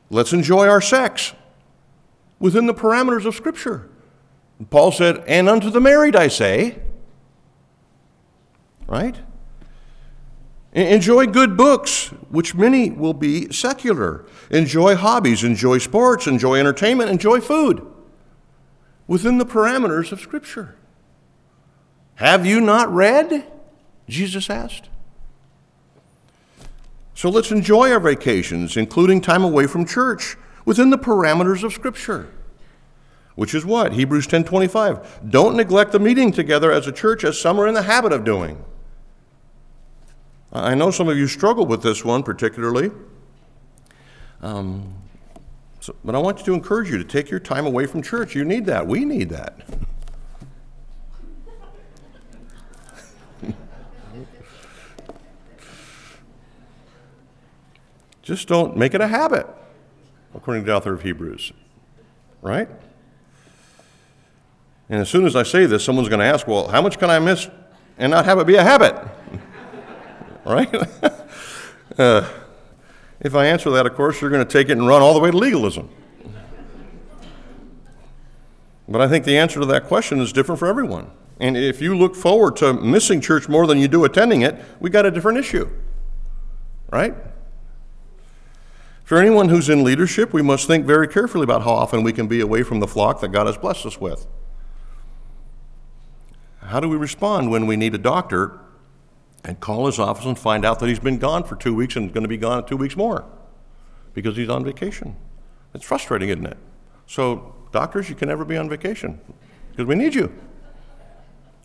Let's 0.09 0.33
enjoy 0.33 0.67
our 0.67 0.81
sex 0.81 1.33
within 2.39 2.65
the 2.65 2.73
parameters 2.73 3.25
of 3.25 3.35
Scripture. 3.35 3.89
Paul 4.69 4.91
said, 4.91 5.23
And 5.27 5.47
unto 5.47 5.69
the 5.69 5.79
married 5.79 6.15
I 6.15 6.27
say, 6.27 6.79
right? 8.87 9.15
Enjoy 10.73 11.25
good 11.25 11.57
books, 11.57 12.07
which 12.29 12.53
many 12.53 12.91
will 12.91 13.13
be 13.13 13.51
secular. 13.51 14.25
Enjoy 14.51 14.95
hobbies, 14.95 15.43
enjoy 15.43 15.77
sports, 15.79 16.27
enjoy 16.27 16.59
entertainment, 16.59 17.09
enjoy 17.09 17.39
food 17.39 17.88
within 19.09 19.39
the 19.39 19.45
parameters 19.45 20.11
of 20.11 20.21
Scripture. 20.21 20.75
Have 22.15 22.45
you 22.45 22.61
not 22.61 22.93
read? 22.93 23.43
Jesus 24.07 24.51
asked. 24.51 24.87
So 27.15 27.27
let's 27.27 27.49
enjoy 27.51 27.91
our 27.91 27.99
vacations, 27.99 28.77
including 28.77 29.19
time 29.19 29.43
away 29.43 29.65
from 29.65 29.83
church, 29.83 30.37
within 30.63 30.91
the 30.91 30.97
parameters 30.97 31.63
of 31.63 31.73
Scripture. 31.73 32.29
Which 33.33 33.55
is 33.55 33.65
what? 33.65 33.93
Hebrews 33.93 34.27
10:25. 34.27 35.27
Don't 35.27 35.57
neglect 35.57 35.91
the 35.91 35.99
meeting 35.99 36.31
together 36.31 36.71
as 36.71 36.85
a 36.85 36.91
church 36.91 37.23
as 37.23 37.41
some 37.41 37.59
are 37.59 37.67
in 37.67 37.73
the 37.73 37.81
habit 37.81 38.13
of 38.13 38.23
doing. 38.23 38.63
I 40.53 40.75
know 40.75 40.91
some 40.91 41.09
of 41.09 41.17
you 41.17 41.25
struggle 41.25 41.65
with 41.65 41.81
this 41.81 42.05
one 42.05 42.21
particularly. 42.21 42.91
Um, 44.43 44.93
so, 45.89 45.95
but 46.05 46.13
I 46.13 46.19
want 46.19 46.37
you 46.37 46.45
to 46.45 46.53
encourage 46.53 46.91
you 46.91 46.99
to 46.99 47.03
take 47.03 47.31
your 47.31 47.39
time 47.39 47.65
away 47.65 47.87
from 47.87 48.03
church. 48.03 48.35
You 48.35 48.45
need 48.45 48.67
that. 48.67 48.85
We 48.85 49.05
need 49.05 49.29
that. 49.29 49.57
Just 58.21 58.47
don't 58.47 58.77
make 58.77 58.93
it 58.93 59.01
a 59.01 59.07
habit, 59.07 59.47
according 60.35 60.61
to 60.63 60.67
the 60.67 60.75
author 60.75 60.93
of 60.93 61.01
Hebrews. 61.01 61.53
Right? 62.43 62.69
And 64.89 65.01
as 65.01 65.09
soon 65.09 65.25
as 65.25 65.35
I 65.35 65.41
say 65.41 65.65
this, 65.65 65.83
someone's 65.83 66.07
going 66.07 66.19
to 66.19 66.25
ask, 66.25 66.45
well, 66.47 66.67
how 66.67 66.83
much 66.83 66.99
can 66.99 67.09
I 67.09 67.17
miss 67.17 67.49
and 67.97 68.11
not 68.11 68.25
have 68.25 68.37
it 68.37 68.45
be 68.45 68.57
a 68.57 68.63
habit? 68.63 68.95
right? 70.45 70.71
uh, 71.97 72.29
if 73.21 73.35
I 73.35 73.45
answer 73.45 73.69
that, 73.71 73.85
of 73.85 73.95
course, 73.95 74.21
you're 74.21 74.29
going 74.29 74.45
to 74.45 74.51
take 74.51 74.69
it 74.69 74.73
and 74.73 74.87
run 74.87 75.01
all 75.01 75.13
the 75.13 75.19
way 75.19 75.31
to 75.31 75.37
legalism. 75.37 75.89
But 78.87 79.01
I 79.01 79.07
think 79.07 79.25
the 79.25 79.37
answer 79.37 79.59
to 79.59 79.65
that 79.67 79.85
question 79.85 80.19
is 80.19 80.33
different 80.33 80.57
for 80.57 80.67
everyone. 80.67 81.11
And 81.39 81.55
if 81.55 81.81
you 81.81 81.95
look 81.95 82.15
forward 82.15 82.55
to 82.57 82.73
missing 82.73 83.21
church 83.21 83.47
more 83.47 83.67
than 83.67 83.77
you 83.77 83.87
do 83.87 84.03
attending 84.03 84.41
it, 84.41 84.55
we 84.79 84.89
got 84.89 85.05
a 85.05 85.11
different 85.11 85.37
issue. 85.37 85.69
Right? 86.91 87.13
For 89.03 89.17
anyone 89.17 89.49
who's 89.49 89.69
in 89.69 89.83
leadership, 89.83 90.33
we 90.33 90.41
must 90.41 90.67
think 90.67 90.85
very 90.85 91.07
carefully 91.07 91.43
about 91.43 91.63
how 91.63 91.71
often 91.71 92.03
we 92.03 92.13
can 92.13 92.27
be 92.27 92.41
away 92.41 92.63
from 92.63 92.79
the 92.79 92.87
flock 92.87 93.21
that 93.21 93.29
God 93.29 93.47
has 93.47 93.57
blessed 93.57 93.85
us 93.85 93.99
with. 93.99 94.27
How 96.61 96.79
do 96.79 96.87
we 96.87 96.97
respond 96.97 97.49
when 97.49 97.65
we 97.67 97.75
need 97.75 97.95
a 97.95 97.97
doctor 97.99 98.59
and 99.43 99.59
call 99.59 99.85
his 99.85 99.99
office 99.99 100.25
and 100.25 100.37
find 100.37 100.65
out 100.65 100.79
that 100.79 100.87
he's 100.87 100.99
been 100.99 101.17
gone 101.17 101.43
for 101.43 101.55
two 101.55 101.73
weeks 101.73 101.95
and 101.95 102.13
going 102.13 102.23
to 102.23 102.29
be 102.29 102.37
gone 102.37 102.65
two 102.65 102.77
weeks 102.77 102.95
more 102.95 103.25
because 104.13 104.35
he's 104.35 104.49
on 104.49 104.63
vacation. 104.63 105.15
It's 105.73 105.85
frustrating, 105.85 106.29
isn't 106.29 106.45
it? 106.45 106.57
So, 107.07 107.55
doctors, 107.71 108.09
you 108.09 108.15
can 108.15 108.27
never 108.27 108.43
be 108.43 108.57
on 108.57 108.69
vacation 108.69 109.19
because 109.71 109.85
we 109.85 109.95
need 109.95 110.13
you 110.15 110.31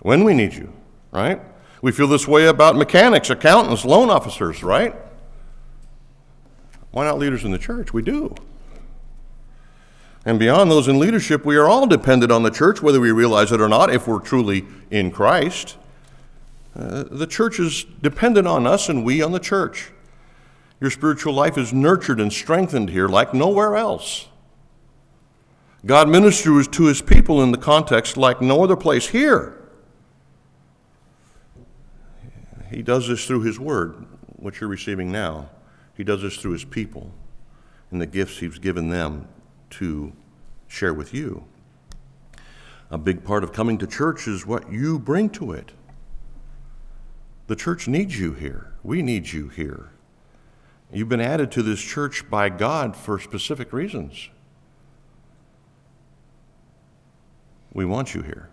when 0.01 0.25
we 0.25 0.35
need 0.35 0.53
you, 0.55 0.73
right? 1.13 1.41
We 1.83 1.93
feel 1.93 2.07
this 2.07 2.29
way 2.29 2.47
about 2.47 2.77
mechanics, 2.77 3.31
accountants, 3.31 3.85
loan 3.85 4.11
officers, 4.11 4.63
right? 4.63 4.95
Why 6.91 7.05
not 7.05 7.19
leaders 7.19 7.45
in 7.45 7.51
the 7.51 7.59
church? 7.59 7.93
We 7.93 8.03
do. 8.03 8.35
And 10.25 10.39
beyond 10.39 10.71
those 10.71 10.89
in 10.89 10.99
leadership, 10.99 11.45
we 11.45 11.57
are 11.57 11.67
all 11.67 11.87
dependent 11.87 12.33
on 12.33 12.43
the 12.43 12.51
church, 12.51 12.81
whether 12.81 13.01
we 13.01 13.13
realize 13.13 13.53
it 13.53 13.61
or 13.61 13.69
not, 13.69 13.93
if 13.93 14.07
we're 14.07 14.21
truly 14.21 14.65
in 14.91 15.11
Christ. 15.11 15.77
Uh, 16.77 17.05
the 17.05 17.27
church 17.27 17.61
is 17.61 17.85
dependent 18.03 18.49
on 18.49 18.67
us 18.67 18.89
and 18.89 19.05
we 19.05 19.23
on 19.23 19.33
the 19.33 19.39
church. 19.39 19.93
Your 20.81 20.91
spiritual 20.91 21.33
life 21.33 21.57
is 21.57 21.73
nurtured 21.73 22.21
and 22.21 22.33
strengthened 22.33 22.91
here 22.91 23.09
like 23.09 23.33
nowhere 23.33 23.77
else. 23.77 24.29
God 25.87 26.09
ministers 26.09 26.67
to 26.69 26.87
his 26.87 27.03
people 27.03 27.43
in 27.43 27.53
the 27.53 27.59
context 27.59 28.17
like 28.17 28.41
no 28.41 28.65
other 28.65 28.77
place 28.77 29.09
here. 29.09 29.61
He 32.71 32.83
does 32.83 33.07
this 33.07 33.27
through 33.27 33.43
his 33.43 33.61
word, 33.61 33.95
which 34.37 34.61
you're 34.61 34.69
receiving 34.71 35.13
now. 35.13 35.51
He 35.97 36.03
does 36.03 36.23
this 36.23 36.37
through 36.37 36.53
his 36.53 36.65
people. 36.65 37.13
and 37.91 38.01
the 38.01 38.07
gifts 38.07 38.39
He's 38.39 38.59
given 38.59 38.89
them 38.89 39.29
to 39.71 40.13
share 40.67 40.93
with 40.93 41.15
you. 41.15 41.45
A 42.91 42.99
big 42.99 43.23
part 43.23 43.45
of 43.45 43.53
coming 43.53 43.79
to 43.79 43.87
church 43.87 44.27
is 44.27 44.45
what 44.45 44.73
you 44.73 44.99
bring 44.99 45.31
to 45.31 45.53
it. 45.53 45.73
The 47.47 47.57
church 47.57 47.89
needs 47.89 48.19
you 48.19 48.33
here. 48.33 48.73
We 48.83 49.03
need 49.03 49.33
you 49.33 49.49
here. 49.49 49.91
You've 50.93 51.09
been 51.09 51.21
added 51.21 51.51
to 51.53 51.63
this 51.63 51.81
church 51.81 52.29
by 52.31 52.49
God 52.49 52.97
for 52.97 53.19
specific 53.19 53.73
reasons. 53.73 54.31
We 57.73 57.85
want 57.85 58.15
you 58.15 58.23
here. 58.23 58.49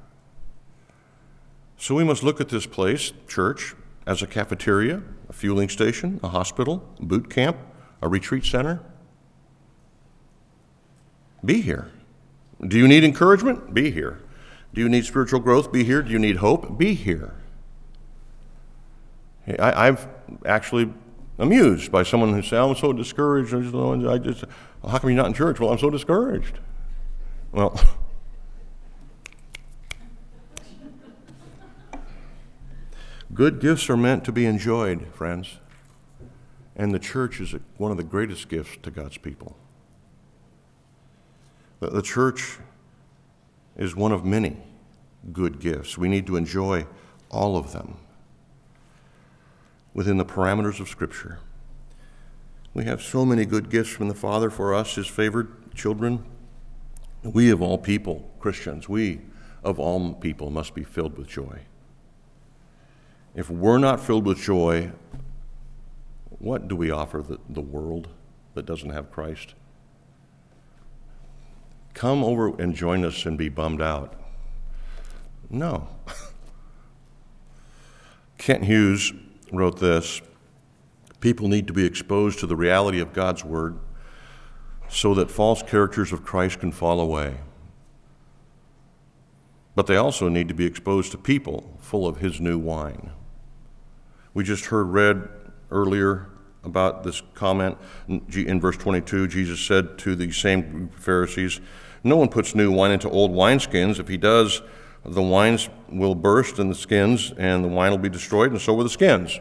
So 1.78 1.96
we 1.96 2.04
must 2.04 2.24
look 2.24 2.42
at 2.42 2.50
this 2.50 2.66
place, 2.66 3.14
church, 3.28 3.76
as 4.06 4.22
a 4.22 4.28
cafeteria, 4.28 5.02
a 5.30 5.34
fueling 5.34 5.70
station, 5.70 6.20
a 6.24 6.30
hospital, 6.30 6.84
a 7.00 7.06
boot 7.06 7.30
camp, 7.30 7.58
a 8.02 8.10
retreat 8.10 8.46
center. 8.46 8.82
Be 11.46 11.62
here. 11.62 11.92
Do 12.68 12.78
you 12.78 12.88
need 12.88 13.04
encouragement? 13.04 13.74
Be 13.74 13.92
here. 13.92 14.20
Do 14.74 14.82
you 14.82 14.90
need 14.90 15.06
spiritual 15.06 15.40
growth? 15.40 15.72
Be 15.72 15.84
here. 15.84 16.02
Do 16.02 16.12
you 16.12 16.20
need 16.20 16.38
hope? 16.38 16.78
Be 16.78 16.94
here. 16.94 17.41
I, 19.48 19.86
have 19.86 20.08
actually 20.46 20.94
amused 21.40 21.92
by 21.92 22.04
someone 22.04 22.34
who 22.34 22.42
says, 22.42 22.54
I'm 22.54 22.76
so 22.76 22.94
discouraged. 22.94 23.54
I 23.54 24.18
just, 24.18 24.46
how 24.88 25.00
come 25.00 25.10
you're 25.10 25.18
not 25.18 25.28
in 25.28 25.34
church? 25.34 25.60
Well, 25.60 25.72
I'm 25.72 25.80
so 25.80 25.90
discouraged. 25.90 26.60
Well, 27.52 27.80
good 33.34 33.60
gifts 33.60 33.90
are 33.90 33.98
meant 33.98 34.24
to 34.26 34.32
be 34.32 34.46
enjoyed, 34.46 35.08
friends. 35.14 35.58
And 36.76 36.94
the 36.94 37.00
church 37.00 37.42
is 37.42 37.56
one 37.78 37.92
of 37.92 37.98
the 37.98 38.04
greatest 38.04 38.48
gifts 38.48 38.78
to 38.84 38.92
God's 38.92 39.18
people. 39.18 39.58
The 41.80 42.04
church 42.04 42.60
is 43.76 43.96
one 43.96 44.12
of 44.12 44.24
many 44.24 44.58
good 45.34 45.60
gifts. 45.60 45.98
We 45.98 46.08
need 46.08 46.28
to 46.28 46.36
enjoy 46.36 46.86
all 47.32 47.58
of 47.58 47.72
them 47.72 47.98
within 49.94 50.18
the 50.18 50.26
parameters 50.26 50.80
of 50.80 50.88
Scripture. 50.88 51.40
We 52.74 52.86
have 52.86 53.02
so 53.02 53.26
many 53.26 53.46
good 53.46 53.70
gifts 53.70 53.90
from 53.90 54.08
the 54.08 54.16
Father 54.16 54.50
for 54.50 54.74
us, 54.74 54.96
His 54.96 55.08
favored 55.08 55.76
children. 55.76 56.24
We, 57.24 57.50
of 57.50 57.62
all 57.62 57.78
people, 57.78 58.32
Christians, 58.40 58.88
we, 58.88 59.22
of 59.64 59.80
all 59.80 60.14
people, 60.14 60.50
must 60.50 60.74
be 60.74 60.84
filled 60.84 61.18
with 61.18 61.28
joy. 61.28 61.62
If 63.36 63.50
we're 63.50 63.78
not 63.78 64.00
filled 64.00 64.26
with 64.26 64.40
joy, 64.40 64.92
what 66.40 66.68
do 66.68 66.76
we 66.76 66.90
offer 66.90 67.22
the, 67.22 67.40
the 67.50 67.62
world 67.62 68.08
that 68.56 68.66
doesn't 68.66 68.90
have 68.90 69.12
Christ? 69.12 69.54
Come 71.94 72.24
over 72.24 72.60
and 72.60 72.74
join 72.74 73.06
us 73.06 73.26
and 73.26 73.38
be 73.38 73.50
bummed 73.50 73.82
out. 73.82 74.16
No. 75.50 75.90
Kent 78.38 78.64
Hughes 78.64 79.14
wrote 79.52 79.80
this 79.80 80.22
People 81.20 81.48
need 81.48 81.68
to 81.68 81.74
be 81.74 81.86
exposed 81.86 82.40
to 82.40 82.48
the 82.48 82.56
reality 82.56 83.00
of 83.00 83.14
God's 83.14 83.46
Word 83.46 83.78
so 84.90 85.14
that 85.14 85.30
false 85.30 85.62
characters 85.62 86.12
of 86.12 86.24
Christ 86.24 86.60
can 86.60 86.72
fall 86.72 87.00
away. 87.00 87.38
But 89.76 89.88
they 89.88 89.96
also 89.96 90.28
need 90.28 90.48
to 90.50 90.54
be 90.54 90.66
exposed 90.66 91.12
to 91.12 91.18
people 91.18 91.78
full 91.80 92.08
of 92.08 92.18
His 92.18 92.42
new 92.42 92.58
wine. 92.58 93.12
We 94.34 94.44
just 94.44 94.66
heard 94.66 94.88
read 94.88 95.30
earlier 95.70 96.28
about 96.64 97.04
this 97.04 97.22
comment 97.34 97.78
in 98.10 98.60
verse 98.60 98.78
22. 98.78 99.28
Jesus 99.28 99.60
said 99.60 99.98
to 100.00 100.16
the 100.16 100.32
same 100.32 100.90
Pharisees, 100.90 101.60
No 102.04 102.18
one 102.18 102.30
puts 102.30 102.56
new 102.56 102.72
wine 102.72 102.92
into 102.92 103.10
old 103.10 103.32
wineskins. 103.32 104.00
If 104.00 104.08
he 104.08 104.18
does, 104.18 104.62
the 105.04 105.22
wines 105.22 105.70
will 105.90 106.16
burst 106.16 106.60
and 106.60 106.70
the 106.70 106.76
skins, 106.76 107.34
and 107.38 107.64
the 107.64 107.70
wine 107.70 107.92
will 107.92 107.98
be 107.98 108.10
destroyed, 108.10 108.52
and 108.52 108.62
so 108.62 108.74
will 108.74 108.84
the 108.84 108.90
skins. 108.90 109.40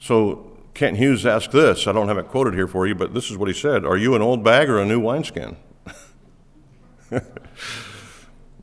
So 0.00 0.52
Kent 0.74 0.96
Hughes 0.96 1.24
asked 1.24 1.52
this. 1.52 1.86
I 1.86 1.92
don't 1.92 2.08
have 2.08 2.18
it 2.18 2.28
quoted 2.28 2.54
here 2.54 2.66
for 2.66 2.86
you, 2.86 2.94
but 2.94 3.14
this 3.14 3.30
is 3.30 3.38
what 3.38 3.48
he 3.48 3.54
said 3.54 3.84
Are 3.84 3.96
you 3.96 4.14
an 4.14 4.22
old 4.22 4.42
bag 4.42 4.68
or 4.68 4.78
a 4.78 4.84
new 4.84 5.00
wineskin? 5.00 5.56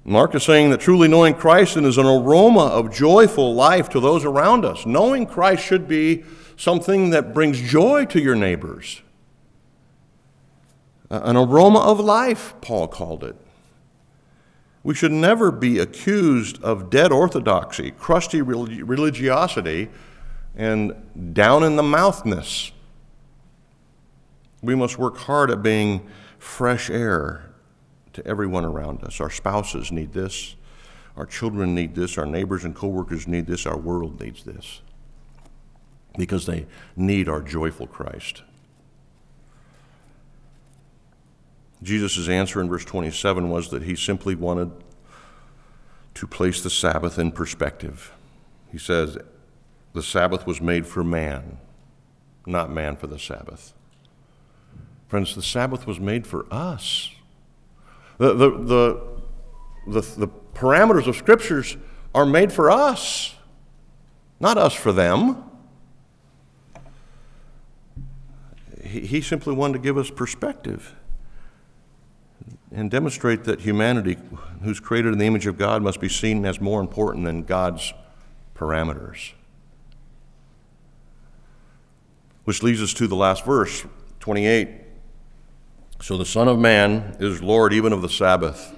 Mark 0.03 0.35
is 0.35 0.43
saying 0.43 0.71
that 0.71 0.81
truly 0.81 1.07
knowing 1.07 1.33
Christ 1.33 1.77
is 1.77 1.97
an 1.97 2.05
aroma 2.05 2.65
of 2.65 2.93
joyful 2.93 3.53
life 3.53 3.87
to 3.89 3.99
those 3.99 4.25
around 4.25 4.65
us. 4.65 4.85
Knowing 4.85 5.25
Christ 5.25 5.63
should 5.63 5.87
be 5.87 6.23
something 6.57 7.11
that 7.11 7.33
brings 7.33 7.61
joy 7.61 8.05
to 8.05 8.19
your 8.19 8.35
neighbors. 8.35 9.01
An 11.09 11.37
aroma 11.37 11.79
of 11.79 11.99
life, 11.99 12.53
Paul 12.61 12.87
called 12.87 13.23
it. 13.23 13.35
We 14.83 14.95
should 14.95 15.11
never 15.11 15.51
be 15.51 15.77
accused 15.79 16.61
of 16.63 16.89
dead 16.89 17.11
orthodoxy, 17.11 17.91
crusty 17.91 18.41
religiosity, 18.41 19.89
and 20.55 21.33
down 21.33 21.63
in 21.63 21.75
the 21.75 21.83
mouthness. 21.83 22.71
We 24.61 24.75
must 24.75 24.97
work 24.97 25.17
hard 25.17 25.51
at 25.51 25.61
being 25.61 26.07
fresh 26.39 26.89
air 26.89 27.51
to 28.13 28.25
everyone 28.25 28.65
around 28.65 29.03
us. 29.03 29.19
Our 29.19 29.29
spouses 29.29 29.91
need 29.91 30.13
this, 30.13 30.55
our 31.15 31.25
children 31.25 31.75
need 31.75 31.95
this, 31.95 32.17
our 32.17 32.25
neighbors 32.25 32.65
and 32.65 32.75
coworkers 32.75 33.27
need 33.27 33.45
this, 33.45 33.65
our 33.65 33.77
world 33.77 34.19
needs 34.19 34.43
this. 34.43 34.81
Because 36.17 36.45
they 36.45 36.65
need 36.95 37.29
our 37.29 37.41
joyful 37.41 37.87
Christ. 37.87 38.43
Jesus' 41.83 42.29
answer 42.29 42.61
in 42.61 42.69
verse 42.69 42.85
27 42.85 43.49
was 43.49 43.69
that 43.69 43.83
he 43.83 43.95
simply 43.95 44.35
wanted 44.35 44.71
to 46.13 46.27
place 46.27 46.61
the 46.61 46.69
Sabbath 46.69 47.17
in 47.17 47.31
perspective. 47.31 48.11
He 48.71 48.77
says, 48.77 49.17
The 49.93 50.03
Sabbath 50.03 50.45
was 50.45 50.61
made 50.61 50.85
for 50.85 51.03
man, 51.03 51.57
not 52.45 52.69
man 52.69 52.95
for 52.95 53.07
the 53.07 53.17
Sabbath. 53.17 53.73
Friends, 55.07 55.35
the 55.35 55.41
Sabbath 55.41 55.87
was 55.87 55.99
made 55.99 56.27
for 56.27 56.45
us. 56.51 57.09
The, 58.17 58.33
the, 58.33 58.49
the, 58.49 59.01
the, 59.87 60.01
the 60.01 60.27
parameters 60.53 61.07
of 61.07 61.15
Scriptures 61.15 61.77
are 62.13 62.25
made 62.25 62.51
for 62.51 62.69
us, 62.69 63.35
not 64.39 64.57
us 64.57 64.73
for 64.73 64.91
them. 64.91 65.43
He, 68.83 69.01
he 69.01 69.21
simply 69.21 69.55
wanted 69.55 69.73
to 69.73 69.79
give 69.79 69.97
us 69.97 70.11
perspective 70.11 70.95
and 72.73 72.89
demonstrate 72.89 73.43
that 73.43 73.61
humanity, 73.61 74.17
who's 74.63 74.79
created 74.79 75.11
in 75.11 75.19
the 75.19 75.25
image 75.25 75.45
of 75.45 75.57
God, 75.57 75.81
must 75.81 75.99
be 75.99 76.07
seen 76.07 76.45
as 76.45 76.61
more 76.61 76.79
important 76.79 77.25
than 77.25 77.43
God's 77.43 77.93
parameters. 78.55 79.33
Which 82.45 82.63
leads 82.63 82.81
us 82.81 82.93
to 82.93 83.07
the 83.07 83.15
last 83.15 83.45
verse, 83.45 83.85
28. 84.19 84.69
So 86.01 86.17
the 86.17 86.25
Son 86.25 86.47
of 86.47 86.57
Man 86.57 87.15
is 87.19 87.43
Lord 87.43 87.73
even 87.73 87.93
of 87.93 88.01
the 88.01 88.09
Sabbath. 88.09 88.73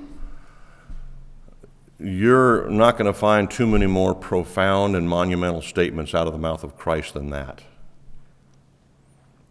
You're 1.99 2.69
not 2.69 2.97
going 2.97 3.05
to 3.05 3.17
find 3.17 3.49
too 3.49 3.67
many 3.67 3.85
more 3.85 4.13
profound 4.13 4.95
and 4.95 5.07
monumental 5.07 5.61
statements 5.61 6.13
out 6.13 6.27
of 6.27 6.33
the 6.33 6.39
mouth 6.39 6.63
of 6.63 6.75
Christ 6.75 7.13
than 7.13 7.29
that. 7.29 7.61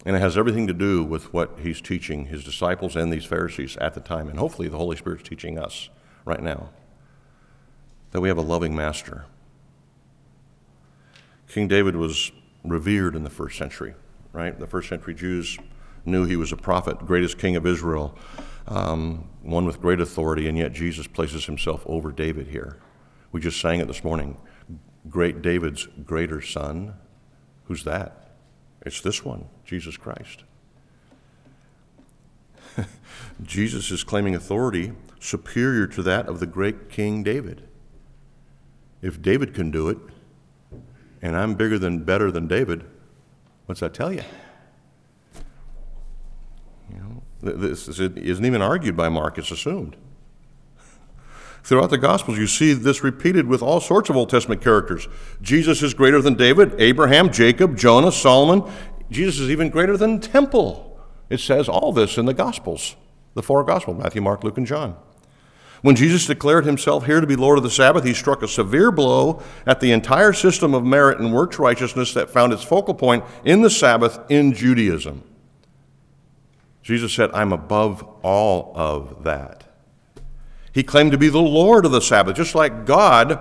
And 0.04 0.16
it 0.16 0.20
has 0.20 0.36
everything 0.36 0.66
to 0.66 0.74
do 0.74 1.04
with 1.04 1.32
what 1.32 1.60
he's 1.60 1.80
teaching 1.80 2.26
his 2.26 2.42
disciples 2.42 2.96
and 2.96 3.12
these 3.12 3.24
Pharisees 3.24 3.76
at 3.76 3.94
the 3.94 4.00
time. 4.00 4.28
And 4.28 4.38
hopefully, 4.38 4.68
the 4.68 4.78
Holy 4.78 4.96
Spirit's 4.96 5.28
teaching 5.28 5.58
us 5.58 5.90
right 6.24 6.42
now 6.42 6.70
that 8.10 8.20
we 8.20 8.28
have 8.28 8.38
a 8.38 8.42
loving 8.42 8.74
master. 8.76 9.26
King 11.48 11.68
David 11.68 11.96
was 11.96 12.32
revered 12.64 13.14
in 13.14 13.24
the 13.24 13.30
first 13.30 13.58
century, 13.58 13.94
right? 14.32 14.58
The 14.58 14.66
first 14.66 14.88
century 14.88 15.14
Jews 15.14 15.58
knew 16.04 16.24
he 16.24 16.36
was 16.36 16.52
a 16.52 16.56
prophet, 16.56 16.98
greatest 17.06 17.38
king 17.38 17.56
of 17.56 17.66
Israel, 17.66 18.16
um, 18.68 19.28
one 19.42 19.64
with 19.64 19.80
great 19.80 20.00
authority, 20.00 20.48
and 20.48 20.56
yet 20.56 20.72
Jesus 20.72 21.06
places 21.06 21.46
himself 21.46 21.82
over 21.86 22.12
David 22.12 22.48
here. 22.48 22.78
We 23.32 23.40
just 23.40 23.60
sang 23.60 23.80
it 23.80 23.86
this 23.86 24.04
morning. 24.04 24.36
Great 25.08 25.42
David's 25.42 25.88
greater 26.04 26.40
son. 26.40 26.94
Who's 27.64 27.84
that? 27.84 28.21
It's 28.84 29.00
this 29.00 29.24
one, 29.24 29.46
Jesus 29.64 29.96
Christ. 29.96 30.44
Jesus 33.42 33.90
is 33.90 34.04
claiming 34.04 34.34
authority 34.34 34.92
superior 35.20 35.86
to 35.86 36.02
that 36.02 36.28
of 36.28 36.40
the 36.40 36.46
great 36.46 36.88
King 36.90 37.22
David. 37.22 37.68
If 39.00 39.22
David 39.22 39.54
can 39.54 39.70
do 39.70 39.88
it, 39.88 39.98
and 41.20 41.36
I'm 41.36 41.54
bigger 41.54 41.78
than 41.78 42.04
better 42.04 42.32
than 42.32 42.48
David, 42.48 42.84
what's 43.66 43.80
that 43.80 43.94
tell 43.94 44.12
you? 44.12 44.22
You 46.90 46.98
know, 46.98 47.22
this 47.58 47.88
isn't 47.88 48.44
even 48.44 48.62
argued 48.62 48.96
by 48.96 49.08
Mark, 49.08 49.38
it's 49.38 49.50
assumed. 49.50 49.96
Throughout 51.64 51.90
the 51.90 51.98
Gospels, 51.98 52.38
you 52.38 52.46
see 52.46 52.72
this 52.72 53.04
repeated 53.04 53.46
with 53.46 53.62
all 53.62 53.80
sorts 53.80 54.10
of 54.10 54.16
Old 54.16 54.30
Testament 54.30 54.60
characters. 54.60 55.06
Jesus 55.40 55.82
is 55.82 55.94
greater 55.94 56.20
than 56.20 56.34
David, 56.34 56.74
Abraham, 56.78 57.30
Jacob, 57.30 57.76
Jonah, 57.76 58.10
Solomon, 58.10 58.68
Jesus 59.12 59.40
is 59.40 59.50
even 59.50 59.68
greater 59.70 59.96
than 59.96 60.20
temple. 60.20 60.98
It 61.28 61.38
says 61.38 61.68
all 61.68 61.92
this 61.92 62.18
in 62.18 62.26
the 62.26 62.34
Gospels, 62.34 62.96
the 63.34 63.42
four 63.42 63.62
Gospels 63.62 64.02
Matthew, 64.02 64.22
Mark, 64.22 64.42
Luke, 64.42 64.56
and 64.56 64.66
John. 64.66 64.96
When 65.82 65.96
Jesus 65.96 66.26
declared 66.26 66.64
himself 66.64 67.06
here 67.06 67.20
to 67.20 67.26
be 67.26 67.36
Lord 67.36 67.58
of 67.58 67.64
the 67.64 67.70
Sabbath, 67.70 68.04
he 68.04 68.14
struck 68.14 68.42
a 68.42 68.48
severe 68.48 68.92
blow 68.92 69.42
at 69.66 69.80
the 69.80 69.92
entire 69.92 70.32
system 70.32 70.74
of 70.74 70.84
merit 70.84 71.18
and 71.18 71.32
works 71.32 71.58
righteousness 71.58 72.14
that 72.14 72.30
found 72.30 72.52
its 72.52 72.62
focal 72.62 72.94
point 72.94 73.24
in 73.44 73.62
the 73.62 73.70
Sabbath 73.70 74.18
in 74.28 74.52
Judaism. 74.52 75.24
Jesus 76.82 77.12
said, 77.12 77.30
I'm 77.32 77.52
above 77.52 78.02
all 78.22 78.72
of 78.76 79.24
that. 79.24 79.61
He 80.72 80.82
claimed 80.82 81.12
to 81.12 81.18
be 81.18 81.28
the 81.28 81.38
Lord 81.38 81.84
of 81.84 81.92
the 81.92 82.00
Sabbath, 82.00 82.36
just 82.36 82.54
like 82.54 82.86
God 82.86 83.38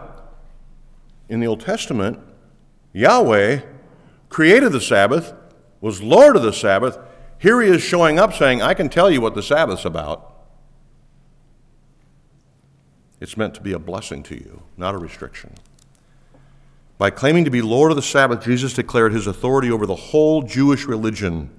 in 1.29 1.39
the 1.39 1.47
Old 1.47 1.61
Testament, 1.61 2.19
Yahweh 2.93 3.61
created 4.27 4.73
the 4.73 4.81
Sabbath, 4.81 5.33
was 5.79 6.01
Lord 6.01 6.35
of 6.35 6.43
the 6.43 6.51
Sabbath. 6.51 6.97
Here 7.37 7.61
he 7.61 7.69
is 7.69 7.81
showing 7.81 8.19
up 8.19 8.33
saying, 8.33 8.61
I 8.61 8.73
can 8.73 8.89
tell 8.89 9.09
you 9.09 9.21
what 9.21 9.33
the 9.33 9.41
Sabbath's 9.41 9.85
about. 9.85 10.27
It's 13.21 13.37
meant 13.37 13.53
to 13.55 13.61
be 13.61 13.71
a 13.71 13.79
blessing 13.79 14.23
to 14.23 14.35
you, 14.35 14.63
not 14.77 14.93
a 14.93 14.97
restriction. 14.97 15.53
By 16.97 17.11
claiming 17.11 17.45
to 17.45 17.51
be 17.51 17.61
Lord 17.61 17.91
of 17.91 17.95
the 17.95 18.01
Sabbath, 18.01 18.43
Jesus 18.43 18.73
declared 18.73 19.13
his 19.13 19.25
authority 19.25 19.71
over 19.71 19.85
the 19.85 19.95
whole 19.95 20.43
Jewish 20.43 20.85
religion. 20.85 21.49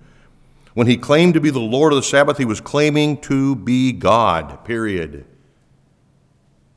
When 0.75 0.87
he 0.87 0.97
claimed 0.97 1.35
to 1.35 1.41
be 1.41 1.51
the 1.51 1.61
Lord 1.61 1.93
of 1.93 1.97
the 1.97 2.03
Sabbath, 2.03 2.39
he 2.39 2.45
was 2.45 2.61
claiming 2.61 3.21
to 3.23 3.57
be 3.57 3.93
God, 3.93 4.65
period. 4.65 5.25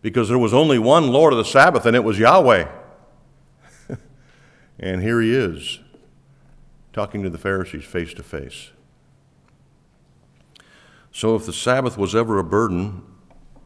Because 0.06 0.30
there 0.30 0.38
was 0.38 0.54
only 0.54 0.78
one 0.78 1.08
Lord 1.08 1.34
of 1.34 1.38
the 1.38 1.44
Sabbath, 1.44 1.88
and 1.88 1.96
it 1.96 2.04
was 2.04 2.20
Yahweh. 2.20 2.68
and 4.80 5.02
here 5.02 5.20
he 5.20 5.34
is, 5.34 5.80
talking 6.94 7.24
to 7.24 7.30
the 7.32 7.40
Pharisees 7.40 7.86
face 7.86 8.14
to 8.14 8.22
face. 8.22 8.70
So, 11.12 11.36
if 11.36 11.48
the 11.48 11.54
Sabbath 11.54 11.98
was 11.98 12.14
ever 12.14 12.38
a 12.38 12.44
burden, 12.44 13.02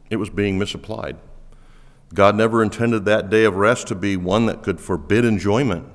it 0.08 0.16
was 0.16 0.30
being 0.30 0.58
misapplied. 0.58 1.18
God 2.14 2.36
never 2.36 2.62
intended 2.62 3.04
that 3.04 3.28
day 3.28 3.44
of 3.44 3.56
rest 3.56 3.86
to 3.88 3.94
be 3.94 4.16
one 4.16 4.46
that 4.46 4.62
could 4.62 4.80
forbid 4.80 5.26
enjoyment. 5.26 5.86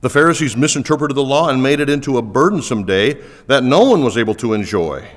The 0.00 0.10
Pharisees 0.10 0.56
misinterpreted 0.56 1.16
the 1.16 1.22
law 1.22 1.48
and 1.48 1.62
made 1.62 1.78
it 1.78 1.88
into 1.88 2.18
a 2.18 2.22
burdensome 2.22 2.86
day 2.86 3.22
that 3.46 3.62
no 3.62 3.84
one 3.84 4.02
was 4.02 4.18
able 4.18 4.34
to 4.34 4.52
enjoy. 4.52 5.08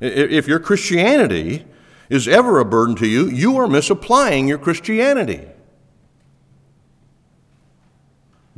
If 0.00 0.48
your 0.48 0.58
Christianity 0.58 1.66
is 2.08 2.28
ever 2.28 2.58
a 2.58 2.64
burden 2.64 2.94
to 2.96 3.06
you, 3.06 3.28
you 3.28 3.56
are 3.56 3.66
misapplying 3.66 4.48
your 4.48 4.58
Christianity. 4.58 5.46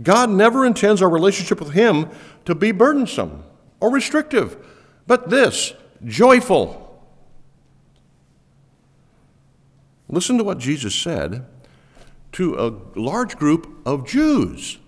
God 0.02 0.30
never 0.30 0.64
intends 0.64 1.02
our 1.02 1.10
relationship 1.10 1.60
with 1.60 1.72
Him 1.72 2.08
to 2.44 2.54
be 2.54 2.72
burdensome 2.72 3.42
or 3.80 3.90
restrictive, 3.90 4.56
but 5.06 5.30
this 5.30 5.72
joyful. 6.04 6.84
Listen 10.08 10.38
to 10.38 10.44
what 10.44 10.58
Jesus 10.58 10.94
said 10.94 11.44
to 12.32 12.54
a 12.54 12.98
large 12.98 13.36
group 13.36 13.68
of 13.84 14.06
Jews. 14.06 14.78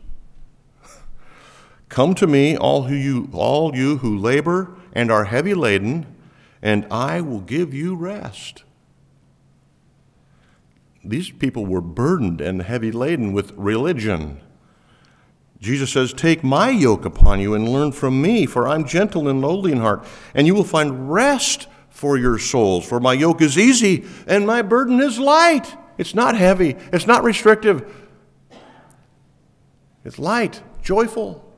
Come 1.89 2.15
to 2.15 2.27
me, 2.27 2.57
all 2.57 2.85
who 2.85 2.95
you 2.95 3.29
all 3.33 3.75
you 3.75 3.99
who 3.99 4.17
labor 4.17 4.77
and 4.93 5.11
are 5.11 5.25
heavy 5.25 5.55
laden, 5.55 6.07
and 6.63 6.87
I 6.91 7.21
will 7.21 7.41
give 7.41 7.73
you 7.73 7.95
rest. 7.95 8.65
These 11.05 11.31
people 11.31 11.65
were 11.65 11.81
burdened 11.81 12.41
and 12.41 12.63
heavy 12.63 12.93
laden 12.93 13.33
with 13.33 13.53
religion. 13.53 14.41
Jesus 15.59 15.93
says, 15.93 16.13
Take 16.13 16.45
my 16.45 16.71
yoke 16.71 17.05
upon 17.05 17.41
you 17.41 17.55
and 17.55 17.69
learn 17.69 17.93
from 17.93 18.21
me, 18.21 18.47
for 18.47 18.69
I'm 18.69 18.85
gentle 18.85 19.29
and 19.29 19.41
lowly 19.41 19.73
in 19.73 19.79
heart, 19.79 20.05
and 20.35 20.47
you 20.47 20.55
will 20.55 20.65
find 20.65 21.11
rest 21.11 21.69
for 21.89 22.17
your 22.17 22.39
souls. 22.39 22.87
For 22.87 23.01
my 23.01 23.13
yoke 23.13 23.43
is 23.43 23.59
easy 23.59 24.07
and 24.27 24.47
my 24.47 24.63
burden 24.63 25.01
is 25.01 25.19
light. 25.19 25.77
It's 25.99 26.15
not 26.15 26.35
heavy, 26.35 26.77
it's 26.93 27.07
not 27.07 27.25
restrictive. 27.25 27.95
It's 30.03 30.19
light, 30.19 30.63
joyful. 30.83 31.50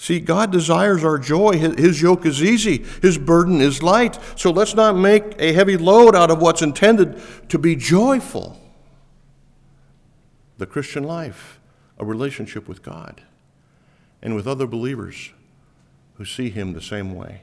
See, 0.00 0.20
God 0.20 0.52
desires 0.52 1.02
our 1.02 1.18
joy. 1.18 1.58
His 1.58 2.00
yoke 2.00 2.24
is 2.24 2.40
easy, 2.40 2.84
His 3.02 3.18
burden 3.18 3.60
is 3.60 3.82
light. 3.82 4.16
So 4.36 4.52
let's 4.52 4.74
not 4.74 4.96
make 4.96 5.34
a 5.40 5.52
heavy 5.52 5.76
load 5.76 6.14
out 6.14 6.30
of 6.30 6.40
what's 6.40 6.62
intended 6.62 7.20
to 7.48 7.58
be 7.58 7.74
joyful. 7.74 8.58
The 10.56 10.66
Christian 10.66 11.02
life, 11.02 11.58
a 11.98 12.04
relationship 12.04 12.68
with 12.68 12.82
God 12.82 13.22
and 14.22 14.36
with 14.36 14.46
other 14.46 14.68
believers 14.68 15.32
who 16.14 16.24
see 16.24 16.48
Him 16.48 16.74
the 16.74 16.80
same 16.80 17.16
way. 17.16 17.42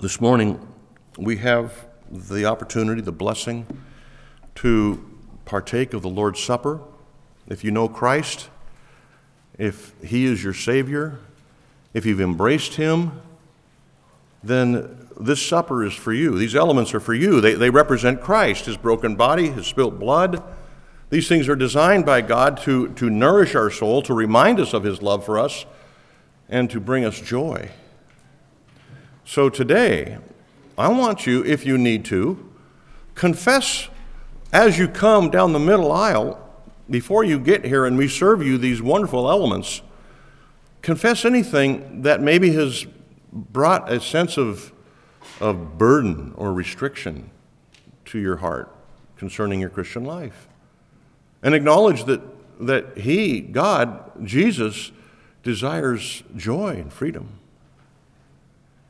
This 0.00 0.20
morning, 0.20 0.60
we 1.16 1.38
have 1.38 1.86
the 2.10 2.44
opportunity, 2.44 3.00
the 3.00 3.12
blessing, 3.12 3.66
to 4.56 5.18
partake 5.46 5.94
of 5.94 6.02
the 6.02 6.10
Lord's 6.10 6.42
Supper. 6.42 6.82
If 7.46 7.64
you 7.64 7.70
know 7.70 7.88
Christ, 7.88 8.50
if 9.58 9.92
He 10.02 10.24
is 10.24 10.42
your 10.42 10.54
Savior, 10.54 11.18
if 11.94 12.04
you've 12.04 12.20
embraced 12.20 12.74
Him, 12.74 13.20
then 14.42 15.08
this 15.18 15.44
supper 15.44 15.84
is 15.84 15.94
for 15.94 16.12
you. 16.12 16.38
These 16.38 16.54
elements 16.54 16.94
are 16.94 17.00
for 17.00 17.14
you. 17.14 17.40
They, 17.40 17.54
they 17.54 17.70
represent 17.70 18.20
Christ, 18.20 18.66
His 18.66 18.76
broken 18.76 19.16
body, 19.16 19.48
His 19.48 19.66
spilt 19.66 19.98
blood. 19.98 20.42
These 21.08 21.28
things 21.28 21.48
are 21.48 21.56
designed 21.56 22.04
by 22.04 22.20
God 22.20 22.58
to, 22.62 22.88
to 22.94 23.08
nourish 23.08 23.54
our 23.54 23.70
soul, 23.70 24.02
to 24.02 24.14
remind 24.14 24.60
us 24.60 24.74
of 24.74 24.84
His 24.84 25.00
love 25.00 25.24
for 25.24 25.38
us, 25.38 25.64
and 26.48 26.68
to 26.70 26.80
bring 26.80 27.04
us 27.04 27.20
joy. 27.20 27.70
So 29.24 29.48
today, 29.48 30.18
I 30.78 30.88
want 30.88 31.26
you, 31.26 31.44
if 31.44 31.64
you 31.64 31.78
need 31.78 32.04
to, 32.06 32.52
confess 33.14 33.88
as 34.52 34.78
you 34.78 34.86
come 34.86 35.30
down 35.30 35.52
the 35.52 35.58
middle 35.58 35.90
aisle 35.90 36.45
before 36.88 37.24
you 37.24 37.38
get 37.38 37.64
here 37.64 37.84
and 37.84 37.98
we 37.98 38.08
serve 38.08 38.42
you 38.42 38.58
these 38.58 38.80
wonderful 38.80 39.30
elements. 39.30 39.82
Confess 40.82 41.24
anything 41.24 42.02
that 42.02 42.20
maybe 42.20 42.52
has 42.52 42.86
brought 43.32 43.92
a 43.92 44.00
sense 44.00 44.36
of, 44.36 44.72
of 45.40 45.78
burden 45.78 46.32
or 46.36 46.52
restriction 46.52 47.30
to 48.06 48.18
your 48.18 48.36
heart 48.36 48.74
concerning 49.16 49.60
your 49.60 49.70
Christian 49.70 50.04
life. 50.04 50.48
And 51.42 51.54
acknowledge 51.54 52.04
that, 52.04 52.20
that 52.60 52.98
He, 52.98 53.40
God, 53.40 54.24
Jesus, 54.24 54.92
desires 55.42 56.22
joy 56.36 56.76
and 56.76 56.92
freedom 56.92 57.40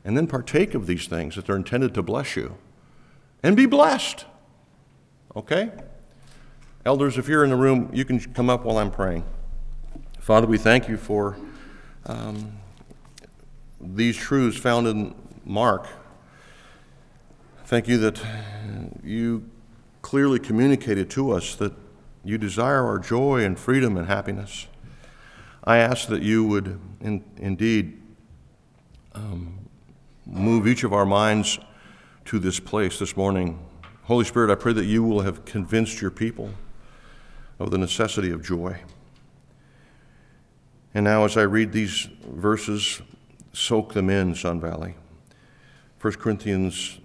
and 0.07 0.15
then 0.15 0.25
partake 0.25 0.73
of 0.73 0.87
these 0.87 1.05
things 1.05 1.35
that 1.35 1.45
they're 1.45 1.57
intended 1.57 1.93
to 1.93 2.01
bless 2.01 2.37
you 2.37 2.57
and 3.43 3.57
be 3.57 3.65
blessed. 3.65 4.25
Okay? 5.35 5.69
Elders, 6.87 7.17
if 7.17 7.27
you're 7.27 7.43
in 7.43 7.49
the 7.49 7.55
room, 7.57 7.89
you 7.91 8.05
can 8.05 8.17
come 8.17 8.49
up 8.49 8.63
while 8.63 8.77
I'm 8.77 8.91
praying. 8.91 9.25
Father, 10.21 10.47
we 10.47 10.57
thank 10.57 10.87
you 10.87 10.95
for 10.95 11.35
um, 12.05 12.53
these 13.81 14.15
truths 14.15 14.57
found 14.57 14.87
in 14.87 15.13
Mark. 15.43 15.85
Thank 17.65 17.89
you 17.89 17.97
that 17.97 18.21
you 19.03 19.49
clearly 20.01 20.39
communicated 20.39 21.09
to 21.09 21.31
us 21.31 21.55
that 21.55 21.73
you 22.23 22.37
desire 22.37 22.85
our 22.85 22.99
joy 22.99 23.43
and 23.43 23.59
freedom 23.59 23.97
and 23.97 24.07
happiness. 24.07 24.67
I 25.65 25.79
ask 25.79 26.07
that 26.07 26.21
you 26.21 26.45
would 26.45 26.79
in, 27.01 27.21
indeed 27.35 28.01
um, 29.13 29.59
move 30.25 30.65
each 30.65 30.85
of 30.85 30.93
our 30.93 31.05
minds 31.05 31.59
to 32.23 32.39
this 32.39 32.61
place 32.61 32.97
this 32.97 33.17
morning. 33.17 33.59
Holy 34.03 34.23
Spirit, 34.23 34.49
I 34.49 34.55
pray 34.55 34.71
that 34.71 34.85
you 34.85 35.03
will 35.03 35.19
have 35.19 35.43
convinced 35.43 35.99
your 35.99 36.11
people 36.11 36.53
of 37.59 37.71
the 37.71 37.77
necessity 37.77 38.31
of 38.31 38.43
joy. 38.43 38.79
And 40.93 41.03
now, 41.03 41.25
as 41.25 41.37
I 41.37 41.43
read 41.43 41.71
these 41.71 42.09
verses, 42.27 43.01
soak 43.53 43.93
them 43.93 44.09
in, 44.09 44.35
Sun 44.35 44.61
Valley. 44.61 44.95
1 46.01 46.13
Corinthians 46.13 46.99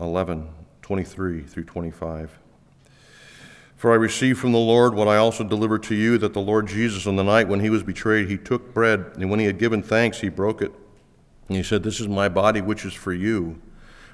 11, 0.00 0.48
23 0.82 1.42
through 1.42 1.64
25. 1.64 2.38
For 3.76 3.92
I 3.92 3.94
received 3.94 4.40
from 4.40 4.52
the 4.52 4.58
Lord 4.58 4.94
what 4.94 5.06
I 5.06 5.18
also 5.18 5.44
delivered 5.44 5.84
to 5.84 5.94
you 5.94 6.18
that 6.18 6.32
the 6.32 6.40
Lord 6.40 6.66
Jesus, 6.66 7.06
on 7.06 7.16
the 7.16 7.22
night 7.22 7.46
when 7.46 7.60
he 7.60 7.70
was 7.70 7.82
betrayed, 7.82 8.28
he 8.28 8.36
took 8.36 8.74
bread, 8.74 9.12
and 9.14 9.30
when 9.30 9.38
he 9.38 9.46
had 9.46 9.58
given 9.58 9.82
thanks, 9.82 10.20
he 10.20 10.28
broke 10.28 10.62
it. 10.62 10.72
And 11.46 11.56
he 11.56 11.62
said, 11.62 11.82
This 11.82 12.00
is 12.00 12.08
my 12.08 12.28
body, 12.28 12.60
which 12.60 12.84
is 12.84 12.92
for 12.92 13.12
you. 13.12 13.60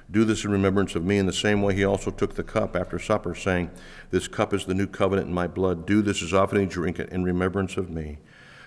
Do 0.09 0.23
this 0.23 0.45
in 0.45 0.51
remembrance 0.51 0.95
of 0.95 1.03
me. 1.03 1.17
In 1.17 1.25
the 1.25 1.33
same 1.33 1.61
way, 1.61 1.73
he 1.73 1.83
also 1.83 2.11
took 2.11 2.35
the 2.35 2.43
cup 2.43 2.75
after 2.75 2.99
supper, 2.99 3.33
saying, 3.33 3.71
This 4.11 4.27
cup 4.27 4.53
is 4.53 4.65
the 4.65 4.73
new 4.73 4.87
covenant 4.87 5.27
in 5.27 5.33
my 5.33 5.47
blood. 5.47 5.85
Do 5.85 6.01
this 6.01 6.21
as 6.21 6.33
often 6.33 6.59
as 6.59 6.63
you 6.63 6.69
drink 6.69 6.99
it 6.99 7.09
in 7.09 7.23
remembrance 7.23 7.75
of 7.77 7.89
me. 7.89 8.19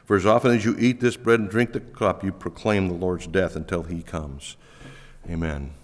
For 0.04 0.16
as 0.16 0.26
often 0.26 0.52
as 0.52 0.64
you 0.64 0.74
eat 0.78 1.00
this 1.00 1.16
bread 1.16 1.38
and 1.38 1.50
drink 1.50 1.72
the 1.72 1.80
cup, 1.80 2.24
you 2.24 2.32
proclaim 2.32 2.88
the 2.88 2.94
Lord's 2.94 3.26
death 3.26 3.54
until 3.54 3.84
he 3.84 4.02
comes. 4.02 4.56
Amen. 5.28 5.74